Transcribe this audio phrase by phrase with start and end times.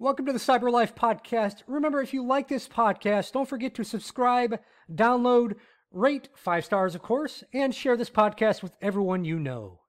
[0.00, 1.64] Welcome to the Cyber Life Podcast.
[1.66, 4.60] Remember, if you like this podcast, don't forget to subscribe,
[4.94, 5.56] download,
[5.90, 9.80] rate five stars, of course, and share this podcast with everyone you know.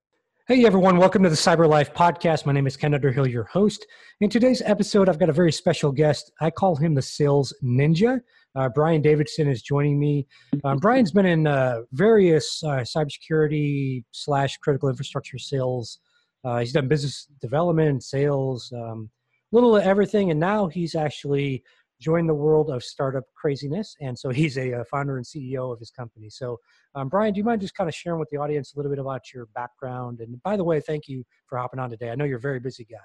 [0.47, 0.97] Hey, everyone.
[0.97, 2.47] Welcome to the Cyber Life Podcast.
[2.47, 3.85] My name is Ken Underhill, your host.
[4.19, 6.31] In today's episode, I've got a very special guest.
[6.41, 8.19] I call him the Sales Ninja.
[8.55, 10.25] Uh, Brian Davidson is joining me.
[10.63, 15.99] Um, Brian's been in uh, various uh, cybersecurity slash critical infrastructure sales.
[16.43, 19.11] Uh, he's done business development, sales, um,
[19.51, 20.31] little of everything.
[20.31, 21.63] And now he's actually
[21.99, 23.95] joined the world of startup craziness.
[24.01, 26.29] And so he's a, a founder and CEO of his company.
[26.29, 26.59] So,
[26.95, 28.99] um, Brian, do you mind just kind of sharing with the audience a little bit
[28.99, 30.21] about your background?
[30.21, 32.09] And by the way, thank you for hopping on today.
[32.09, 32.97] I know you're a very busy guy.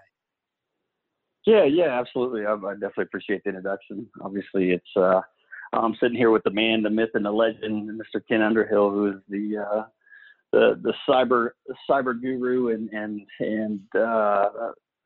[1.47, 2.47] Yeah, yeah, absolutely.
[2.47, 4.07] I, I definitely appreciate the introduction.
[4.23, 5.21] Obviously, it's uh,
[5.75, 8.21] I'm sitting here with the man, the myth, and the legend, Mr.
[8.27, 9.83] Ken Underhill, who is the uh,
[10.53, 11.51] the the cyber
[11.91, 14.49] cyber guru and and and uh,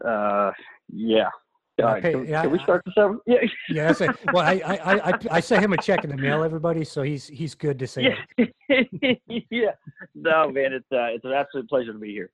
[0.04, 0.50] uh,
[0.92, 1.28] yeah.
[1.80, 3.18] Okay, can, yeah, can, we start the over?
[3.26, 3.38] Yeah.
[3.68, 3.92] yeah.
[4.32, 7.28] Well, I, I, I, I sent him a check in the mail, everybody, so he's
[7.28, 8.16] he's good to say.
[8.36, 8.44] Yeah.
[9.50, 9.70] yeah.
[10.14, 12.32] No, man, it's uh, it's an absolute pleasure to be here.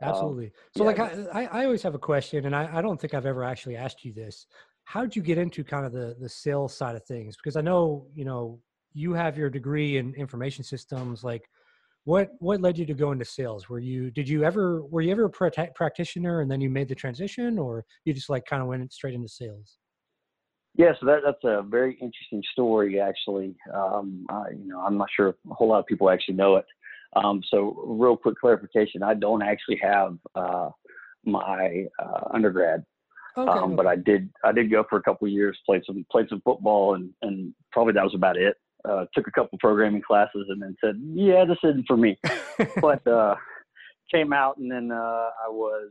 [0.00, 0.46] Absolutely.
[0.46, 0.90] Um, so, yeah.
[0.90, 3.76] like, I, I always have a question, and I, I don't think I've ever actually
[3.76, 4.46] asked you this.
[4.84, 7.36] How'd you get into kind of the the sales side of things?
[7.36, 8.60] Because I know you know
[8.92, 11.48] you have your degree in information systems, like
[12.04, 13.68] what what led you to go into sales?
[13.68, 16.94] Were you did you ever were you ever a practitioner and then you made the
[16.94, 19.78] transition or you just like kind of went straight into sales?
[20.76, 23.56] Yeah so that, that's a very interesting story actually.
[23.72, 26.66] Um, I, you know i'm not sure a whole lot of people actually know it.
[27.16, 30.70] Um, so real quick clarification i don't actually have uh,
[31.24, 32.84] my uh, undergrad.
[33.36, 33.74] Okay, um, okay.
[33.76, 36.96] but i did i did go for a couple years played some played some football
[36.96, 38.56] and and probably that was about it
[38.88, 42.18] uh, took a couple programming classes and then said, yeah, this isn't for me.
[42.80, 43.34] but uh,
[44.12, 45.90] came out and then uh, I was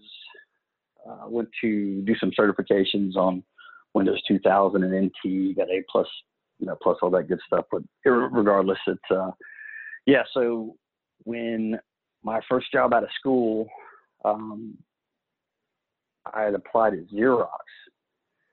[1.07, 3.43] uh, went to do some certifications on
[3.93, 6.07] Windows 2000 and NT, got A plus,
[6.59, 7.65] you know, plus all that good stuff.
[7.71, 9.31] But regardless, it's uh,
[10.05, 10.23] yeah.
[10.33, 10.75] So
[11.23, 11.79] when
[12.23, 13.67] my first job out of school,
[14.23, 14.77] um,
[16.33, 17.49] I had applied at Xerox,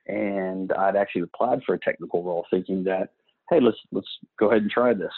[0.06, 3.10] and I'd actually applied for a technical role, thinking that
[3.50, 5.12] hey, let's let's go ahead and try this.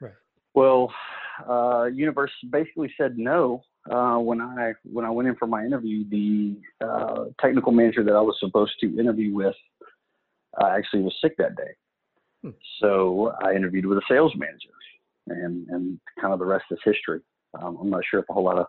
[0.00, 0.12] Right.
[0.54, 0.92] Well,
[1.48, 6.08] uh, universe basically said no uh, when I when I went in for my interview.
[6.08, 9.54] The uh, technical manager that I was supposed to interview with
[10.60, 11.72] uh, actually was sick that day,
[12.42, 12.50] hmm.
[12.80, 14.70] so I interviewed with a sales manager,
[15.28, 17.20] and and kind of the rest is history.
[17.60, 18.66] Um, I'm not sure if a whole lot of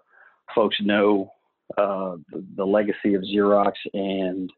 [0.56, 1.32] folks know
[1.78, 4.50] uh, the, the, legacy of Xerox and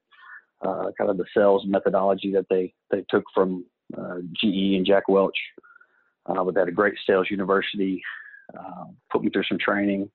[0.64, 5.38] uh, kind of the sales methodology that they they took from GE and Jack Welch.
[6.26, 8.02] Uh, they had a great sales university,
[8.58, 10.10] uh, put me through some training,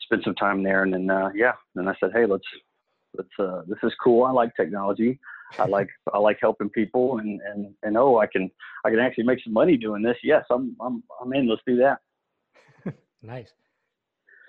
[0.00, 2.44] spent some time there, and then uh, yeah, then I said, hey, let's
[3.16, 4.24] let's uh, this is cool.
[4.24, 5.18] I like technology.
[5.58, 8.50] I like I like helping people, and and and oh, I can
[8.84, 10.16] I can actually make some money doing this.
[10.22, 11.48] Yes, I'm I'm I'm in.
[11.48, 11.98] Let's do that.
[13.22, 13.52] nice.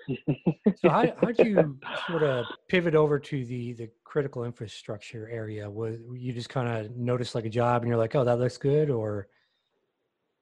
[0.08, 1.78] So how how'd you
[2.08, 5.68] sort of pivot over to the the critical infrastructure area?
[5.68, 8.58] Was you just kind of noticed like a job and you're like, oh, that looks
[8.58, 9.28] good, or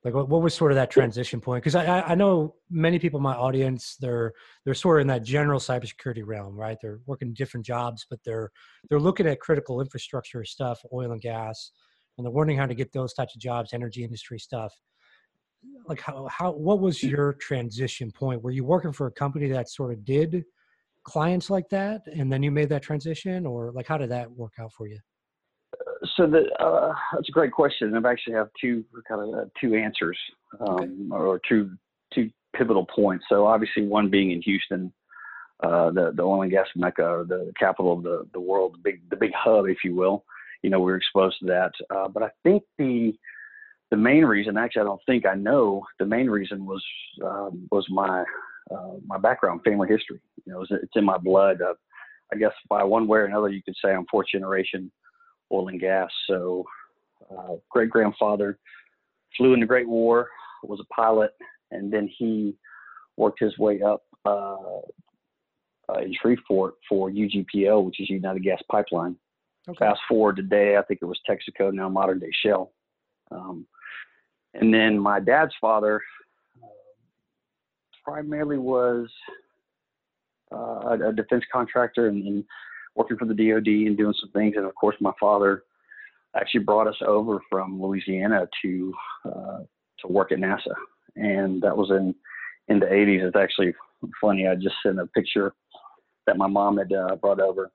[0.04, 1.62] like what, what was sort of that transition point?
[1.62, 4.32] Because I I know many people in my audience they're
[4.64, 6.78] they're sort of in that general cybersecurity realm, right?
[6.80, 8.50] They're working different jobs, but they're
[8.88, 11.72] they're looking at critical infrastructure stuff, oil and gas,
[12.18, 14.74] and they're wondering how to get those types of jobs, energy industry stuff
[15.86, 18.42] like how how what was your transition point?
[18.42, 20.44] Were you working for a company that sort of did
[21.04, 24.52] clients like that, and then you made that transition, or like how did that work
[24.60, 24.98] out for you?
[26.16, 27.94] So the, uh, that's a great question.
[27.94, 30.18] I've actually have two kind of uh, two answers,
[30.60, 31.22] um, okay.
[31.22, 31.70] or two
[32.14, 33.24] two pivotal points.
[33.28, 34.92] So obviously, one being in Houston,
[35.62, 38.78] uh, the the oil and gas mecca, or the capital of the the world, the
[38.78, 40.24] big the big hub, if you will.
[40.62, 41.72] You know, we are exposed to that.
[41.90, 43.14] Uh, but I think the
[43.92, 45.84] the main reason, actually, I don't think I know.
[45.98, 46.82] The main reason was
[47.22, 48.24] um, was my
[48.70, 50.18] uh, my background, family history.
[50.46, 51.60] You know, it's, it's in my blood.
[51.60, 51.74] Uh,
[52.32, 54.90] I guess by one way or another, you could say I'm fourth generation
[55.52, 56.08] oil and gas.
[56.26, 56.64] So,
[57.30, 58.58] uh, great grandfather
[59.36, 60.26] flew in the Great War,
[60.62, 61.32] was a pilot,
[61.70, 62.56] and then he
[63.18, 64.56] worked his way up uh,
[65.90, 69.16] uh, in Shreveport for UGPL, which is United Gas Pipeline.
[69.68, 69.78] Okay.
[69.78, 72.72] Fast forward today, I think it was Texaco, now modern day Shell.
[73.30, 73.66] Um,
[74.54, 76.00] and then my dad's father
[76.62, 76.66] uh,
[78.04, 79.08] primarily was
[80.52, 82.44] uh, a, defense contractor and, and,
[82.94, 84.52] working for the DoD and doing some things.
[84.54, 85.62] And of course, my father
[86.36, 88.92] actually brought us over from Louisiana to
[89.24, 89.58] uh,
[90.00, 90.74] to work at NASA,
[91.16, 92.14] and that was in
[92.68, 93.28] in the 80s.
[93.28, 93.72] It's actually
[94.20, 94.46] funny.
[94.46, 95.54] I just sent a picture
[96.26, 97.70] that my mom had uh, brought over,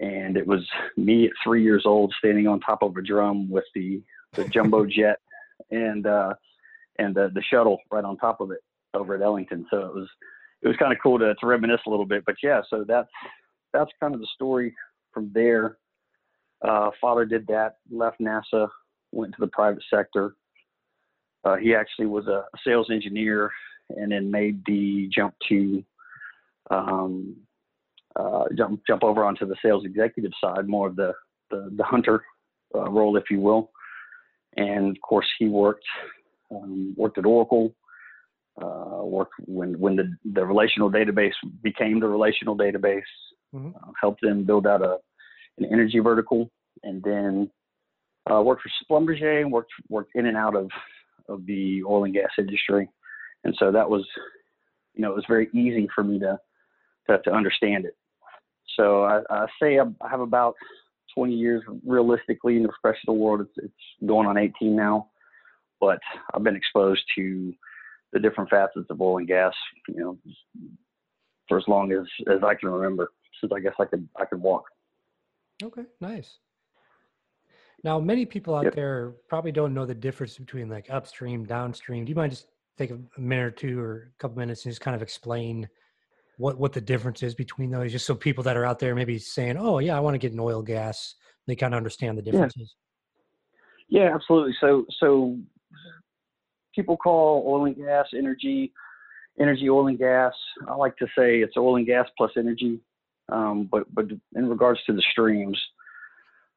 [0.00, 0.66] and it was
[0.96, 4.02] me at three years old standing on top of a drum with the
[4.32, 5.18] the jumbo jet
[5.70, 6.34] and uh,
[6.98, 8.60] and the the shuttle right on top of it
[8.94, 9.66] over at Ellington.
[9.70, 10.08] So it was
[10.62, 12.24] it was kind of cool to, to reminisce a little bit.
[12.24, 13.10] But yeah, so that's
[13.72, 14.74] that's kind of the story
[15.12, 15.78] from there.
[16.62, 18.68] Uh, father did that, left NASA,
[19.10, 20.34] went to the private sector.
[21.44, 23.50] Uh, he actually was a sales engineer
[23.90, 25.82] and then made the jump to
[26.70, 27.36] um,
[28.14, 31.12] uh, jump jump over onto the sales executive side, more of the
[31.50, 32.22] the, the hunter
[32.74, 33.70] uh, role, if you will.
[34.56, 35.84] And of course, he worked
[36.50, 37.74] um, worked at Oracle.
[38.60, 41.32] Uh, worked when when the the relational database
[41.62, 43.00] became the relational database.
[43.54, 43.68] Mm-hmm.
[43.68, 44.98] Uh, helped them build out a
[45.58, 46.50] an energy vertical,
[46.82, 47.50] and then
[48.30, 50.68] uh, worked for Schlumberger and worked worked in and out of
[51.28, 52.88] of the oil and gas industry.
[53.44, 54.06] And so that was,
[54.94, 56.38] you know, it was very easy for me to
[57.08, 57.96] to, to understand it.
[58.76, 60.54] So I, I say I have about
[61.14, 63.40] 20 years realistically in the professional world.
[63.40, 65.08] It's, it's going on 18 now,
[65.80, 65.98] but
[66.34, 67.52] I've been exposed to
[68.12, 69.54] the different facets of oil and gas,
[69.88, 70.18] you know,
[71.48, 74.40] for as long as, as I can remember, since I guess I could I could
[74.40, 74.64] walk.
[75.62, 76.38] Okay, nice.
[77.84, 78.74] Now, many people out yep.
[78.74, 82.04] there probably don't know the difference between like upstream, downstream.
[82.04, 82.46] Do you mind just
[82.78, 85.68] take a minute or two or a couple minutes and just kind of explain
[86.42, 89.16] what what the difference is between those, just so people that are out there maybe
[89.16, 91.14] saying, "Oh, yeah, I want to get an oil gas,"
[91.46, 92.74] they kind of understand the differences.
[93.88, 94.06] Yeah.
[94.06, 94.54] yeah, absolutely.
[94.60, 95.38] So so
[96.74, 98.72] people call oil and gas energy,
[99.38, 100.32] energy oil and gas.
[100.68, 102.80] I like to say it's oil and gas plus energy.
[103.28, 105.58] Um, but but in regards to the streams,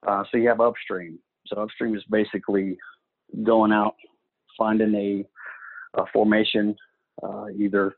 [0.08, 1.20] uh, so you have upstream.
[1.46, 2.76] So upstream is basically
[3.44, 3.94] going out,
[4.58, 6.76] finding a, a formation,
[7.22, 7.96] uh, either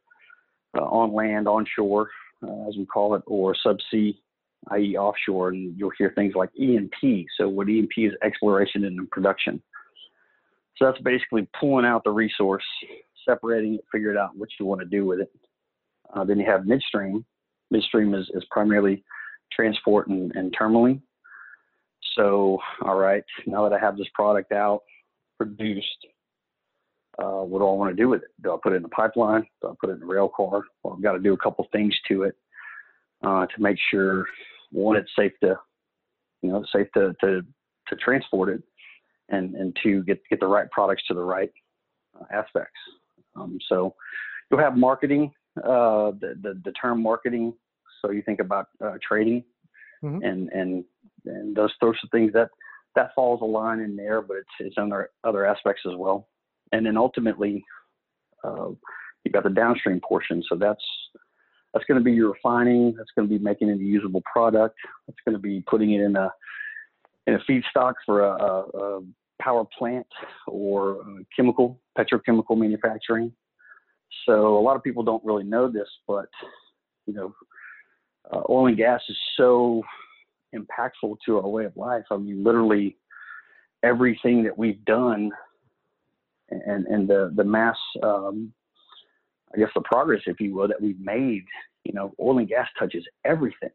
[0.77, 2.09] uh, on land, onshore,
[2.43, 4.15] uh, as we call it, or subsea,
[4.71, 5.49] i.e., offshore.
[5.49, 7.27] And you'll hear things like E&P.
[7.37, 9.61] So what E&P is exploration and production.
[10.77, 12.63] So that's basically pulling out the resource,
[13.27, 15.31] separating it, figuring out what you want to do with it.
[16.13, 17.25] Uh, then you have midstream.
[17.71, 19.03] Midstream is, is primarily
[19.51, 21.01] transport and, and terminaling.
[22.15, 24.81] So, all right, now that I have this product out,
[25.37, 26.07] produced,
[27.21, 28.29] uh, what do I want to do with it?
[28.43, 29.45] Do I put it in the pipeline?
[29.61, 30.61] Do I put it in the rail car?
[30.83, 32.35] Well, I've got to do a couple things to it
[33.25, 34.25] uh, to make sure
[34.71, 35.55] one, it's safe to,
[36.41, 37.41] you know, safe to to,
[37.87, 38.61] to transport it,
[39.29, 41.51] and and to get get the right products to the right
[42.19, 42.79] uh, aspects.
[43.35, 43.95] Um, so
[44.49, 47.53] you'll have marketing, uh, the, the, the term marketing.
[48.01, 49.43] So you think about uh, trading,
[50.03, 50.23] mm-hmm.
[50.23, 50.83] and and
[51.25, 52.49] and those sorts of things that
[52.95, 56.27] that falls a line in there, but it's it's other other aspects as well
[56.71, 57.63] and then ultimately
[58.43, 58.69] uh,
[59.23, 60.43] you've got the downstream portion.
[60.49, 60.83] So that's
[61.73, 62.93] that's going to be your refining.
[62.97, 64.75] That's going to be making it a usable product.
[65.07, 66.31] That's going to be putting it in a
[67.27, 69.01] in a feedstock for a, a, a
[69.41, 70.07] power plant
[70.47, 71.03] or
[71.35, 73.31] chemical petrochemical manufacturing.
[74.25, 76.29] So a lot of people don't really know this, but
[77.05, 77.35] you know,
[78.31, 79.83] uh, oil and gas is so
[80.55, 82.05] impactful to our way of life.
[82.11, 82.97] I mean, literally
[83.83, 85.31] everything that we've done
[86.49, 88.53] and and the the mass um,
[89.53, 91.45] I guess the progress, if you will, that we've made.
[91.83, 93.71] You know, oil and gas touches everything.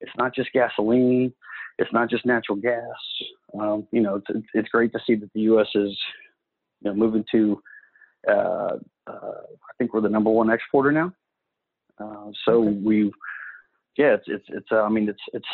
[0.00, 1.32] It's not just gasoline.
[1.78, 2.82] It's not just natural gas.
[3.58, 5.68] Um, you know, it's, it's great to see that the U.S.
[5.74, 5.96] is
[6.80, 7.60] you know moving to.
[8.28, 11.12] Uh, uh, I think we're the number one exporter now.
[11.98, 12.78] Uh, so okay.
[12.82, 13.12] we,
[13.96, 14.68] yeah, it's it's it's.
[14.72, 15.46] Uh, I mean, it's it's.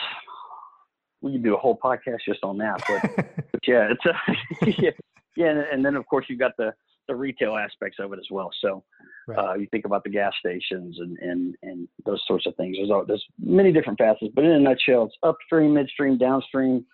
[1.21, 3.17] We could do a whole podcast just on that, but,
[3.53, 4.91] but yeah, it's uh, yeah,
[5.37, 6.73] yeah, and then of course you've got the
[7.07, 8.51] the retail aspects of it as well.
[8.61, 8.83] So
[9.29, 9.39] right.
[9.39, 12.77] uh, you think about the gas stations and and and those sorts of things.
[12.77, 16.85] There's there's many different facets, but in a nutshell, it's upstream, midstream, downstream,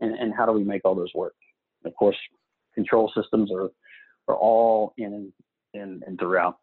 [0.00, 1.34] and and how do we make all those work?
[1.84, 2.16] Of course,
[2.74, 3.70] control systems are
[4.28, 5.32] are all in
[5.74, 6.58] and and throughout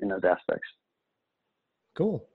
[0.00, 0.68] in those aspects.
[1.96, 2.26] Cool.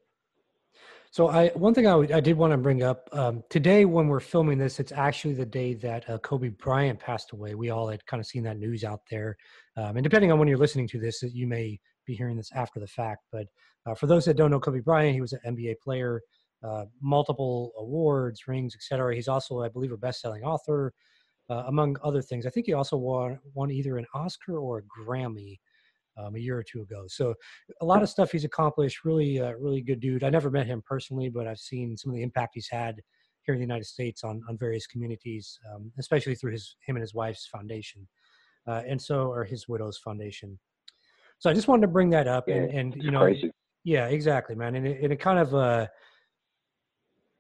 [1.18, 4.08] So I one thing I, w- I did want to bring up um, today when
[4.08, 7.56] we're filming this, it's actually the day that uh, Kobe Bryant passed away.
[7.56, 9.36] We all had kind of seen that news out there,
[9.78, 12.80] um, and depending on when you're listening to this, you may be hearing this after
[12.80, 13.24] the fact.
[13.32, 13.48] But
[13.88, 16.22] uh, for those that don't know Kobe Bryant, he was an NBA player,
[16.64, 19.16] uh, multiple awards, rings, etc.
[19.16, 20.94] He's also, I believe, a best-selling author,
[21.50, 22.46] uh, among other things.
[22.46, 25.58] I think he also won, won either an Oscar or a Grammy
[26.18, 27.04] um, a year or two ago.
[27.08, 27.34] So
[27.82, 29.06] a lot of stuff he's accomplished.
[29.06, 30.24] Really, uh, really good dude.
[30.24, 32.96] I never met him personally, but I've seen some of the impact he's had
[33.44, 37.02] here in the United States on on various communities, um, especially through his him and
[37.02, 38.08] his wife's foundation,
[38.68, 40.60] uh, and so or his widow's foundation.
[41.40, 43.52] So I just wanted to bring that up, yeah, and, and you know, crazy.
[43.84, 45.88] yeah, exactly, man, and it, and it kind of uh,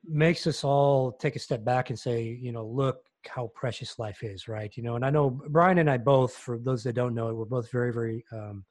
[0.04, 4.24] makes us all take a step back and say, you know, look how precious life
[4.24, 4.76] is, right?
[4.76, 7.36] You know, and I know Brian and I both, for those that don't know it,
[7.36, 8.66] we're both very, very um,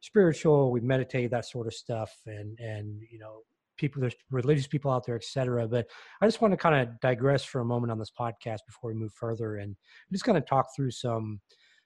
[0.00, 0.70] spiritual.
[0.70, 3.42] We meditate, that sort of stuff, and and you know,
[3.76, 5.66] people, there's religious people out there, etc.
[5.68, 5.86] But
[6.20, 8.94] I just want to kind of digress for a moment on this podcast before we
[8.94, 9.76] move further, and
[10.12, 11.40] just kind of talk through some,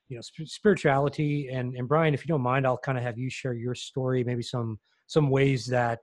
[0.09, 1.49] you know, sp- spirituality.
[1.49, 4.25] And and Brian, if you don't mind, I'll kind of have you share your story,
[4.25, 6.01] maybe some some ways that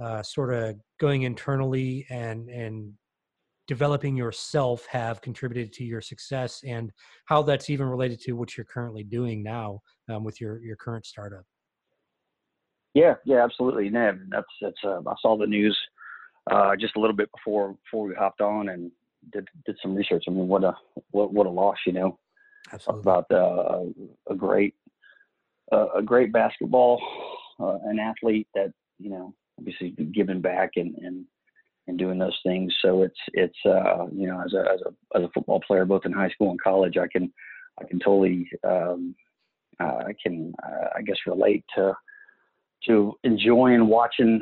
[0.00, 2.94] uh, sort of going internally and and
[3.70, 6.90] developing yourself have contributed to your success and
[7.26, 11.06] how that's even related to what you're currently doing now um, with your your current
[11.06, 11.44] startup?
[12.94, 13.88] Yeah yeah absolutely.
[13.88, 15.78] No, that's that's uh, i saw the news
[16.50, 18.90] uh, just a little bit before before we hopped on and
[19.32, 20.24] did did some research.
[20.26, 20.76] I mean what a
[21.12, 22.18] what what a loss you know?
[22.72, 23.02] Absolutely.
[23.02, 23.84] about uh,
[24.28, 24.74] a great
[25.70, 27.00] uh, a great basketball
[27.60, 31.24] uh, an athlete that you know obviously giving back and and
[31.86, 32.74] and doing those things.
[32.82, 36.04] So it's it's uh, you know as a as a as a football player, both
[36.04, 37.32] in high school and college, I can
[37.80, 39.14] I can totally um,
[39.80, 41.94] uh, I can uh, I guess relate to
[42.86, 44.40] to enjoying watching.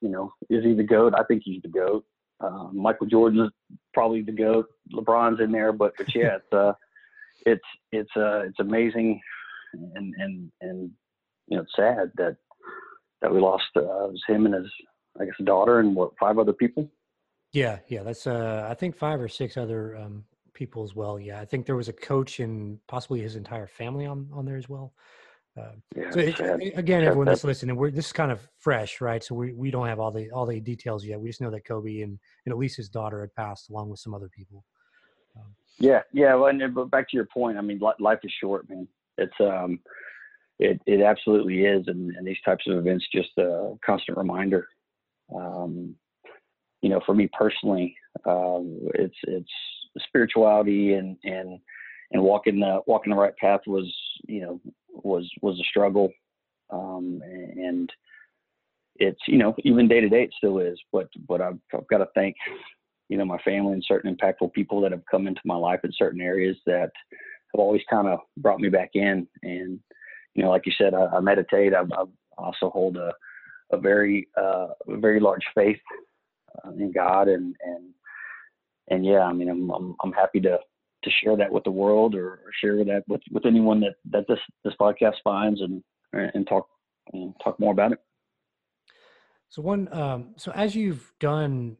[0.00, 1.14] You know, is he the goat?
[1.16, 2.04] I think he's the goat.
[2.40, 3.52] Uh, Michael Jordan's
[3.92, 4.66] probably the goat.
[4.94, 6.72] LeBron's in there, but but yeah, it's uh,
[7.44, 7.60] it's
[7.92, 9.20] it's uh, it's amazing,
[9.74, 10.90] and and and
[11.48, 12.36] you know, it's sad that
[13.20, 14.72] that we lost uh, him and his
[15.18, 16.88] I guess daughter and what five other people.
[17.52, 20.24] Yeah, yeah, that's uh, I think five or six other um,
[20.54, 21.18] people as well.
[21.18, 24.56] Yeah, I think there was a coach and possibly his entire family on on there
[24.56, 24.92] as well.
[25.58, 26.38] Uh, yeah, so it,
[26.76, 29.22] again, everyone that's listening, we're this is kind of fresh, right?
[29.22, 31.20] So we, we don't have all the all the details yet.
[31.20, 33.98] We just know that Kobe and, and at least his daughter had passed along with
[33.98, 34.64] some other people.
[35.36, 36.34] Um, yeah, yeah.
[36.34, 38.86] Well, and, but back to your point, I mean, life is short, man.
[39.18, 39.80] It's um,
[40.60, 44.68] it it absolutely is, and, and these types of events just a constant reminder.
[45.34, 45.94] Um,
[46.82, 47.94] you know, for me personally,
[48.26, 49.50] um, it's it's
[50.08, 51.58] spirituality and and
[52.12, 53.92] and walking the walking the right path was
[54.26, 56.10] you know was was a struggle,
[56.70, 57.90] um, and
[58.96, 60.78] it's you know even day to day it still is.
[60.92, 62.36] But but I've, I've got to thank
[63.08, 65.92] you know my family and certain impactful people that have come into my life in
[65.96, 66.90] certain areas that
[67.52, 69.80] have always kind of brought me back in and
[70.34, 71.74] you know, like you said, I, I meditate.
[71.74, 72.04] I, I,
[72.38, 73.12] also hold a,
[73.72, 75.80] a very, uh, very large faith
[76.64, 77.90] uh, in God, and and
[78.88, 80.58] and yeah, I mean, I'm I'm, I'm happy to
[81.02, 84.38] to share that with the world or, share that with, with anyone that, that this
[84.64, 86.68] this podcast finds and and talk
[87.12, 87.98] and talk more about it.
[89.48, 91.76] So one, um, so as you've done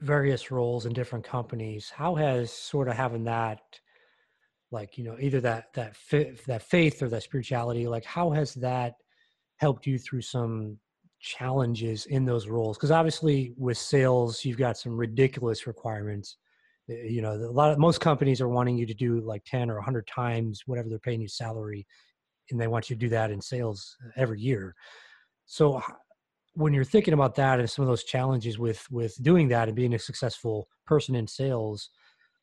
[0.00, 3.60] various roles in different companies, how has sort of having that
[4.70, 5.94] like you know either that that
[6.46, 8.96] that faith or that spirituality like how has that
[9.56, 10.78] helped you through some
[11.20, 16.36] challenges in those roles because obviously with sales you've got some ridiculous requirements
[16.88, 19.68] eh, you know a lot of most companies are wanting you to do like 10
[19.70, 21.86] or 100 times whatever they're paying you salary
[22.50, 24.74] and they want you to do that in sales every year.
[25.46, 25.82] So
[26.54, 29.76] when you're thinking about that and some of those challenges with with doing that and
[29.76, 31.90] being a successful person in sales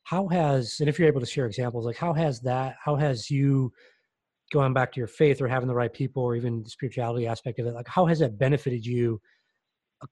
[0.03, 3.29] how has and if you're able to share examples like how has that how has
[3.29, 3.71] you
[4.55, 7.59] going back to your faith or having the right people or even the spirituality aspect
[7.59, 9.19] of it like how has that benefited you
[10.01, 10.07] uh,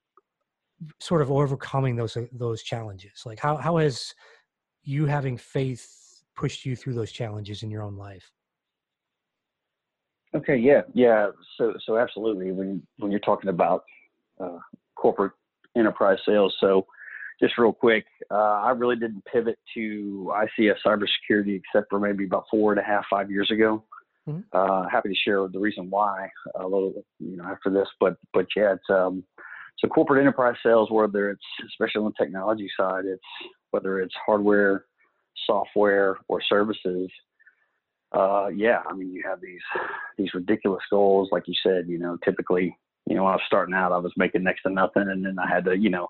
[1.00, 4.14] sort of overcoming those uh, those challenges like how how has
[4.84, 5.88] you having faith
[6.36, 8.30] pushed you through those challenges in your own life
[10.36, 13.86] okay yeah yeah so so absolutely when when you're talking about
[14.42, 14.60] uh,
[14.96, 15.32] corporate
[15.78, 16.86] enterprise sales so
[17.42, 22.46] just real quick, uh, I really didn't pivot to ICS cybersecurity except for maybe about
[22.50, 23.84] four and a half, five years ago.
[24.28, 24.42] Mm-hmm.
[24.54, 28.46] Uh, happy to share the reason why a little, you know, after this, but but
[28.56, 29.24] yeah, it's um,
[29.80, 33.22] so corporate enterprise sales, whether it's especially on the technology side, it's
[33.72, 34.86] whether it's hardware,
[35.46, 37.10] software, or services.
[38.14, 39.62] Uh, yeah, I mean, you have these
[40.18, 41.88] these ridiculous goals, like you said.
[41.88, 42.78] You know, typically,
[43.10, 45.38] you know, when I was starting out, I was making next to nothing, and then
[45.38, 46.08] I had to, you know,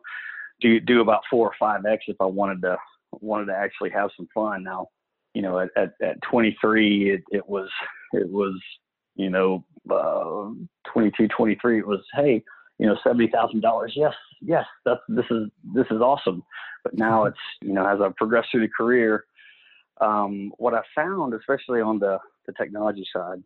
[0.61, 2.77] do do about four or five x if I wanted to
[3.21, 4.63] wanted to actually have some fun.
[4.63, 4.87] Now,
[5.33, 7.69] you know, at at, at 23, it, it was
[8.13, 8.59] it was
[9.15, 10.49] you know uh,
[10.91, 11.79] 22, 23.
[11.79, 12.43] It was hey,
[12.79, 13.93] you know, seventy thousand dollars.
[13.95, 16.43] Yes, yes, that's this is this is awesome.
[16.83, 17.29] But now mm-hmm.
[17.29, 19.25] it's you know as I've progressed through the career,
[20.01, 23.43] um, what I found, especially on the the technology side,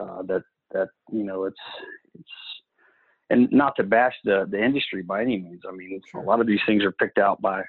[0.00, 0.42] uh, that
[0.72, 1.60] that you know it's
[2.18, 2.30] it's
[3.32, 5.62] and not to bash the the industry by any means.
[5.66, 6.22] I mean, sure.
[6.22, 7.62] a lot of these things are picked out by,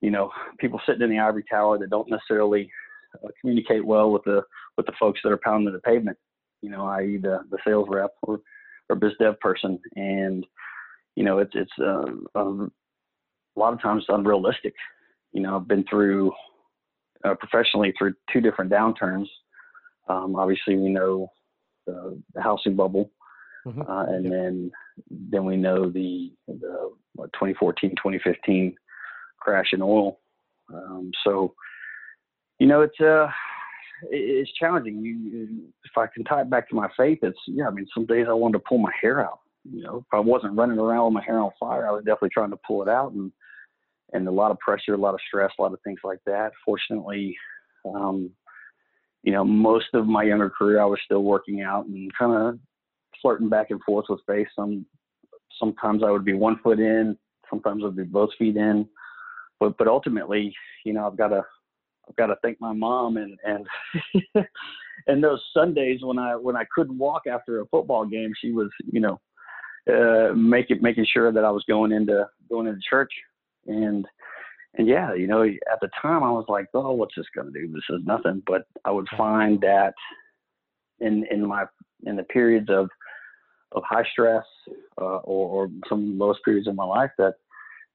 [0.00, 2.70] you know, people sitting in the ivory tower that don't necessarily
[3.14, 4.42] uh, communicate well with the
[4.76, 6.16] with the folks that are pounding the pavement.
[6.62, 7.16] You know, i.e.
[7.16, 8.40] the the sales rep or
[8.88, 10.46] or biz dev person, and
[11.16, 12.72] you know, it's it's uh, um,
[13.56, 14.74] a lot of times unrealistic.
[15.32, 16.32] You know, I've been through
[17.24, 19.26] uh, professionally through two different downturns.
[20.08, 21.30] Um, obviously, we know
[21.86, 23.10] the, the housing bubble,
[23.66, 23.82] mm-hmm.
[23.82, 24.70] uh, and then
[25.08, 28.74] then we know the the what, 2014 2015
[29.38, 30.18] crash in oil.
[30.72, 31.54] Um, so,
[32.58, 33.28] you know, it's uh,
[34.10, 35.02] it's challenging.
[35.02, 37.68] You, if I can tie it back to my faith, it's yeah.
[37.68, 39.40] I mean, some days I wanted to pull my hair out.
[39.70, 42.30] You know, if I wasn't running around with my hair on fire, I was definitely
[42.30, 43.32] trying to pull it out, and
[44.12, 46.52] and a lot of pressure, a lot of stress, a lot of things like that.
[46.64, 47.36] Fortunately,
[47.84, 48.30] um,
[49.22, 52.58] you know, most of my younger career, I was still working out and kind of
[53.20, 54.48] flirting back and forth with faith.
[54.56, 54.86] Some
[55.58, 57.16] sometimes I would be one foot in,
[57.48, 58.88] sometimes I'd be both feet in,
[59.58, 60.54] but but ultimately,
[60.84, 61.42] you know, I've got to
[62.10, 64.44] I've got to thank my mom and and
[65.06, 68.68] and those Sundays when I when I couldn't walk after a football game, she was
[68.90, 69.20] you know
[69.88, 73.12] uh, making making sure that I was going into going into church
[73.66, 74.06] and
[74.74, 77.68] and yeah, you know, at the time I was like, oh, what's this gonna do?
[77.72, 78.42] This is nothing.
[78.46, 79.94] But I would find that
[81.00, 81.64] in in my
[82.04, 82.88] in the periods of
[83.72, 84.44] of high stress
[85.00, 87.34] uh, or, or some lowest periods of my life that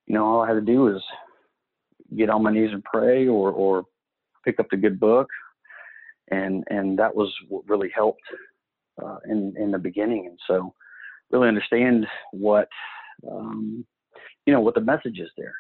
[0.08, 1.04] you know all I had to do was
[2.16, 3.86] get on my knees and pray or or
[4.46, 5.28] pick up the good book
[6.30, 8.24] and and that was what really helped
[9.04, 10.28] uh, in in the beginning.
[10.28, 10.74] And so
[11.32, 12.68] really understand what
[13.30, 13.86] um,
[14.46, 15.56] you know what the message is there.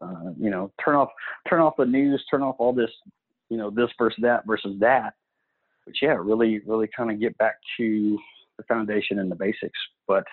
[0.00, 1.08] Uh, you know turn off
[1.48, 2.90] turn off the news turn off all this
[3.50, 5.14] you know this versus that versus that.
[5.84, 8.18] But yeah really really kind of get back to
[8.56, 9.78] the foundation and the basics.
[10.06, 10.24] But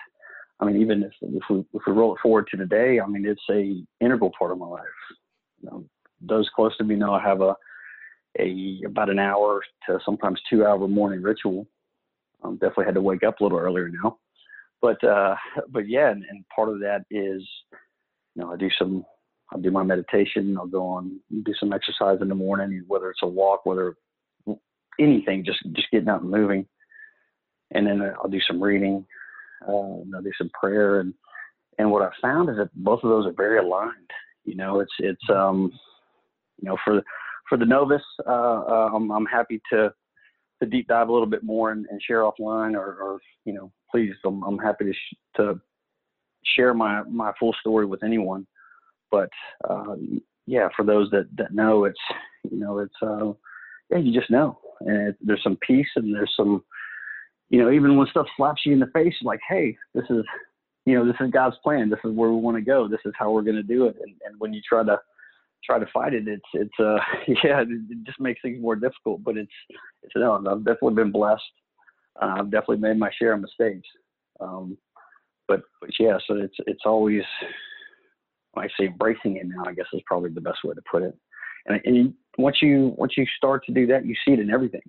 [0.58, 3.26] I mean, even if, if we if we roll it forward to today, I mean,
[3.26, 4.84] it's a integral part of my life.
[5.62, 5.84] You know,
[6.22, 7.54] those close to me know I have a
[8.38, 11.66] a about an hour to sometimes two hour morning ritual.
[12.42, 14.18] Um, definitely had to wake up a little earlier now,
[14.80, 15.34] but uh,
[15.70, 17.42] but yeah, and, and part of that is,
[18.34, 19.04] you know, I do some
[19.52, 20.56] I'll do my meditation.
[20.58, 23.94] I'll go on do some exercise in the morning, whether it's a walk, whether
[24.98, 26.66] anything, just just getting out and moving,
[27.72, 29.04] and then I'll do some reading.
[29.66, 31.14] Uh, I'll do some prayer, and
[31.78, 34.10] and what I found is that both of those are very aligned.
[34.44, 35.72] You know, it's it's um,
[36.60, 37.02] you know for
[37.48, 39.92] for the novice, uh, uh, I'm, I'm happy to
[40.60, 43.70] to deep dive a little bit more and, and share offline, or, or, you know,
[43.90, 45.60] please, I'm, I'm happy to sh- to
[46.56, 48.46] share my my full story with anyone.
[49.10, 49.28] But
[49.68, 49.96] uh,
[50.46, 52.00] yeah, for those that that know, it's
[52.50, 53.32] you know, it's uh,
[53.90, 56.64] yeah, you just know, and it, there's some peace and there's some,
[57.50, 60.24] you know, even when stuff slaps you in the face, like, hey, this is,
[60.84, 61.90] you know, this is God's plan.
[61.90, 62.88] This is where we want to go.
[62.88, 63.96] This is how we're going to do it.
[64.02, 64.98] And, and when you try to
[65.64, 66.98] try to fight it, it's it's uh
[67.44, 69.22] yeah, it, just makes things more difficult.
[69.24, 69.52] But it's
[70.02, 71.42] it's no, I've definitely been blessed.
[72.20, 73.88] Uh, I've definitely made my share of mistakes.
[74.40, 74.76] Um,
[75.48, 77.22] but but yeah, so it's it's always
[78.56, 81.14] I say embracing it now, I guess is probably the best way to put it.
[81.66, 84.82] And, and once you once you start to do that, you see it in everything.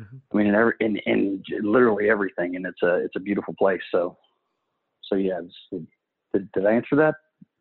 [0.00, 0.16] Mm-hmm.
[0.32, 3.82] I mean, in every in, in literally everything, and it's a it's a beautiful place.
[3.92, 4.16] So
[5.04, 5.40] so yeah,
[6.32, 7.14] did, did I answer that?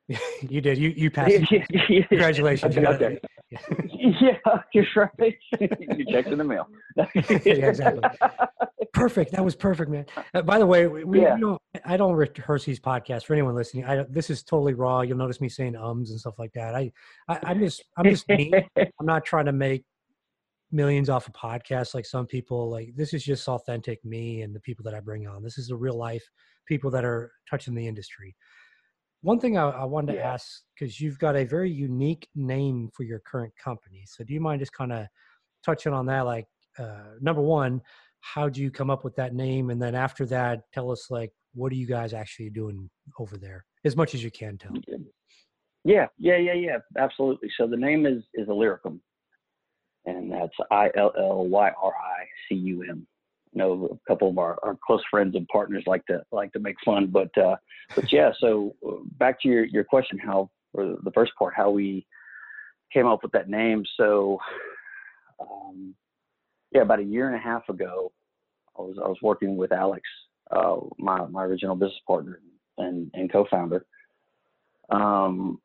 [0.50, 0.78] you did.
[0.78, 1.36] You you passed.
[2.10, 2.78] Congratulations.
[2.78, 2.88] Okay.
[2.88, 3.19] okay.
[4.22, 4.38] yeah,
[4.74, 5.36] you're right.
[5.60, 6.67] you checked in the mail.
[6.95, 8.02] yeah, exactly.
[8.93, 9.32] Perfect.
[9.32, 10.06] That was perfect, man.
[10.34, 11.36] Uh, by the way, we, yeah.
[11.36, 13.86] you know, I don't rehearse these podcasts for anyone listening.
[13.86, 15.02] I this is totally raw.
[15.02, 16.76] You'll notice me saying ums and stuff like that.
[16.76, 16.91] I,
[17.28, 18.52] I am just I'm just me.
[18.78, 19.84] I'm not trying to make
[20.72, 22.69] millions off a podcast like some people.
[22.69, 25.43] Like this is just authentic me and the people that I bring on.
[25.43, 26.24] This is the real life
[26.67, 28.36] people that are touching the industry.
[29.21, 33.03] One thing I, I wanted to ask because you've got a very unique name for
[33.03, 34.03] your current company.
[34.08, 35.08] So do you mind just kind of
[35.65, 36.21] touching on that?
[36.21, 37.82] Like, uh, number one,
[38.21, 39.69] how do you come up with that name?
[39.69, 43.65] And then after that, tell us like what are you guys actually doing over there,
[43.86, 44.73] as much as you can tell.
[45.84, 47.49] Yeah, yeah, yeah, yeah, absolutely.
[47.58, 49.01] So the name is is Illyricum,
[50.05, 53.08] and that's I L L Y R I C U M
[53.53, 56.75] know a couple of our, our close friends and partners like to like to make
[56.85, 57.55] fun but uh
[57.95, 58.75] but yeah so
[59.17, 62.05] back to your your question how or the first part how we
[62.93, 63.83] came up with that name.
[63.97, 64.39] So
[65.39, 65.95] um
[66.71, 68.12] yeah about a year and a half ago
[68.77, 70.03] i was i was working with alex
[70.51, 72.39] uh my my original business partner
[72.77, 73.85] and and co-founder.
[74.89, 75.59] Um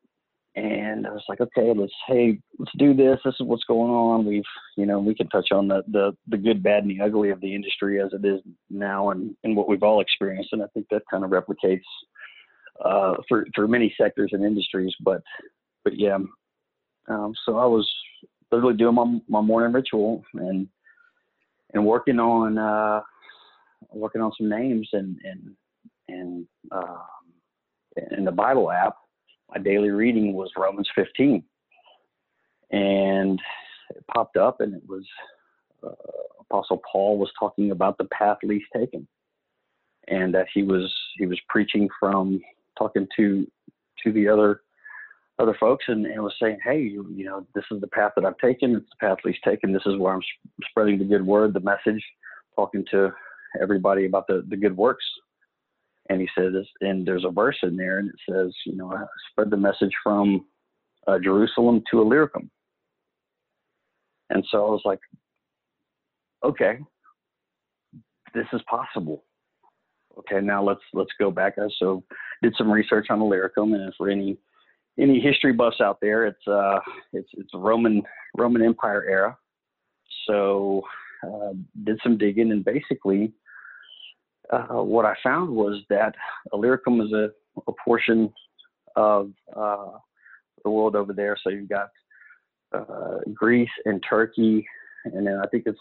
[0.55, 3.19] and I was like, okay, let's hey, let's do this.
[3.25, 4.25] This is what's going on.
[4.25, 4.43] We've,
[4.77, 7.41] you know, we can touch on the the the good, bad, and the ugly of
[7.41, 8.39] the industry as it is
[8.69, 10.53] now, and and what we've all experienced.
[10.53, 11.83] And I think that kind of replicates
[12.83, 14.93] uh, for for many sectors and industries.
[15.01, 15.21] But
[15.83, 16.17] but yeah,
[17.09, 17.89] um, so I was
[18.49, 20.69] literally doing my my morning ritual and
[21.73, 23.01] and working on uh,
[23.91, 25.55] working on some names and and
[26.07, 27.03] and um,
[28.11, 28.95] in the Bible app
[29.49, 31.43] my daily reading was Romans 15,
[32.71, 33.39] and
[33.95, 35.05] it popped up, and it was
[35.83, 35.91] uh,
[36.39, 39.07] Apostle Paul was talking about the path least taken,
[40.07, 42.41] and that he was he was preaching from
[42.77, 43.47] talking to
[44.03, 44.61] to the other
[45.39, 48.25] other folks and, and was saying, hey, you, you know, this is the path that
[48.25, 48.75] I've taken.
[48.75, 49.73] It's the path least taken.
[49.73, 50.21] This is where I'm
[50.69, 52.03] spreading the good word, the message,
[52.55, 53.11] talking to
[53.61, 55.03] everybody about the, the good works.
[56.09, 58.95] And he says, and there's a verse in there, and it says, you know,
[59.31, 60.45] spread the message from
[61.07, 62.49] uh, Jerusalem to Illyricum.
[64.29, 64.99] And so I was like,
[66.43, 66.79] okay,
[68.33, 69.23] this is possible.
[70.19, 71.55] Okay, now let's let's go back.
[71.57, 72.03] I so
[72.41, 74.37] did some research on Illyricum, and for any
[74.99, 76.79] any history buffs out there, it's uh
[77.13, 78.01] it's it's Roman
[78.37, 79.37] Roman Empire era.
[80.27, 80.83] So
[81.23, 83.33] uh, did some digging, and basically
[84.51, 86.15] uh, what I found was that
[86.53, 87.29] Illyricum is a,
[87.67, 88.33] a portion
[88.95, 89.91] of uh,
[90.63, 91.37] the world over there.
[91.43, 91.89] So you've got
[92.73, 94.65] uh, Greece and Turkey,
[95.05, 95.79] and then I think it's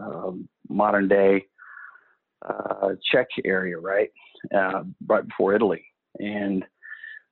[0.00, 1.44] um, modern day
[2.48, 4.10] uh, Czech area, right,
[4.54, 5.84] uh, right before Italy,
[6.18, 6.64] and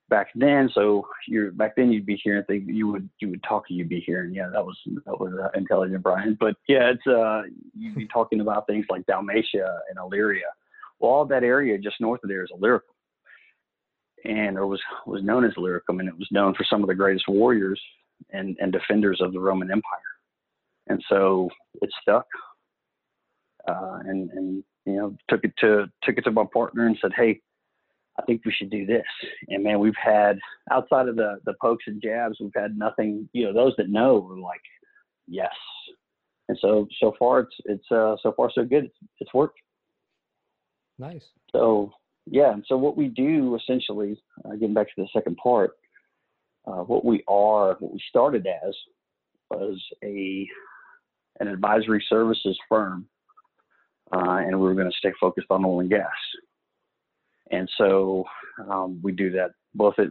[0.08, 0.68] back then.
[0.74, 4.00] So you're back then you'd be hearing things you would you would talk you'd be
[4.00, 4.34] hearing.
[4.34, 6.36] Yeah, that was that was uh, intelligent, Brian.
[6.38, 7.42] But yeah, it's uh
[7.76, 10.46] you'd be talking about things like Dalmatia and Illyria.
[11.00, 12.94] Well, all that area just north of there is Illyricum,
[14.24, 16.94] and it was was known as Illyricum, and it was known for some of the
[16.94, 17.80] greatest warriors
[18.30, 19.82] and and defenders of the Roman Empire.
[20.88, 21.48] And so
[21.80, 22.26] it stuck.
[23.68, 27.12] Uh, and and you know took it to took it to my partner and said,
[27.16, 27.40] hey
[28.20, 29.04] I think we should do this.
[29.48, 30.38] And man, we've had
[30.70, 33.28] outside of the the pokes and jabs, we've had nothing.
[33.32, 34.60] You know, those that know were like,
[35.26, 35.52] yes.
[36.48, 38.84] And so so far it's it's uh, so far so good.
[38.84, 39.58] It's, it's worked.
[41.00, 41.24] Nice.
[41.50, 41.92] So
[42.26, 45.72] yeah, and so what we do essentially, uh, getting back to the second part,
[46.66, 48.74] uh, what we are, what we started as,
[49.50, 50.46] was a
[51.40, 53.06] an advisory services firm,
[54.12, 56.06] uh, and we were going to stay focused on oil and gas.
[57.50, 58.24] And so
[58.70, 60.08] um, we do that both at,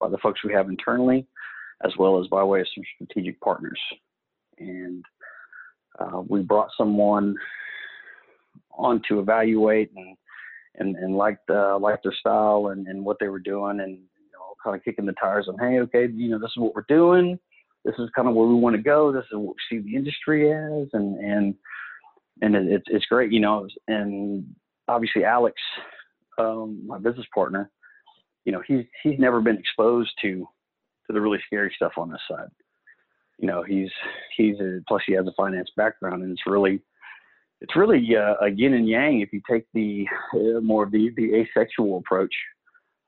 [0.00, 1.26] by the folks we have internally
[1.84, 3.80] as well as by way of some strategic partners.
[4.58, 5.04] And
[6.00, 7.36] uh, we brought someone
[8.78, 10.16] on to evaluate and
[10.76, 14.32] and, and liked uh, liked their style and, and what they were doing and you
[14.32, 16.84] know kind of kicking the tires on hey okay you know this is what we're
[16.88, 17.38] doing.
[17.84, 19.12] This is kind of where we want to go.
[19.12, 20.88] This is what we see the industry as.
[20.92, 21.54] And and
[22.42, 24.44] and it, it's it's great you know and
[24.88, 25.60] obviously Alex
[26.38, 27.70] um, my business partner,
[28.44, 30.48] you know, he's he's never been exposed to
[31.06, 32.48] to the really scary stuff on this side.
[33.38, 33.90] You know, he's
[34.36, 36.80] he's a, plus he has a finance background, and it's really
[37.60, 41.10] it's really uh, a yin and yang if you take the uh, more of the
[41.16, 42.34] the asexual approach.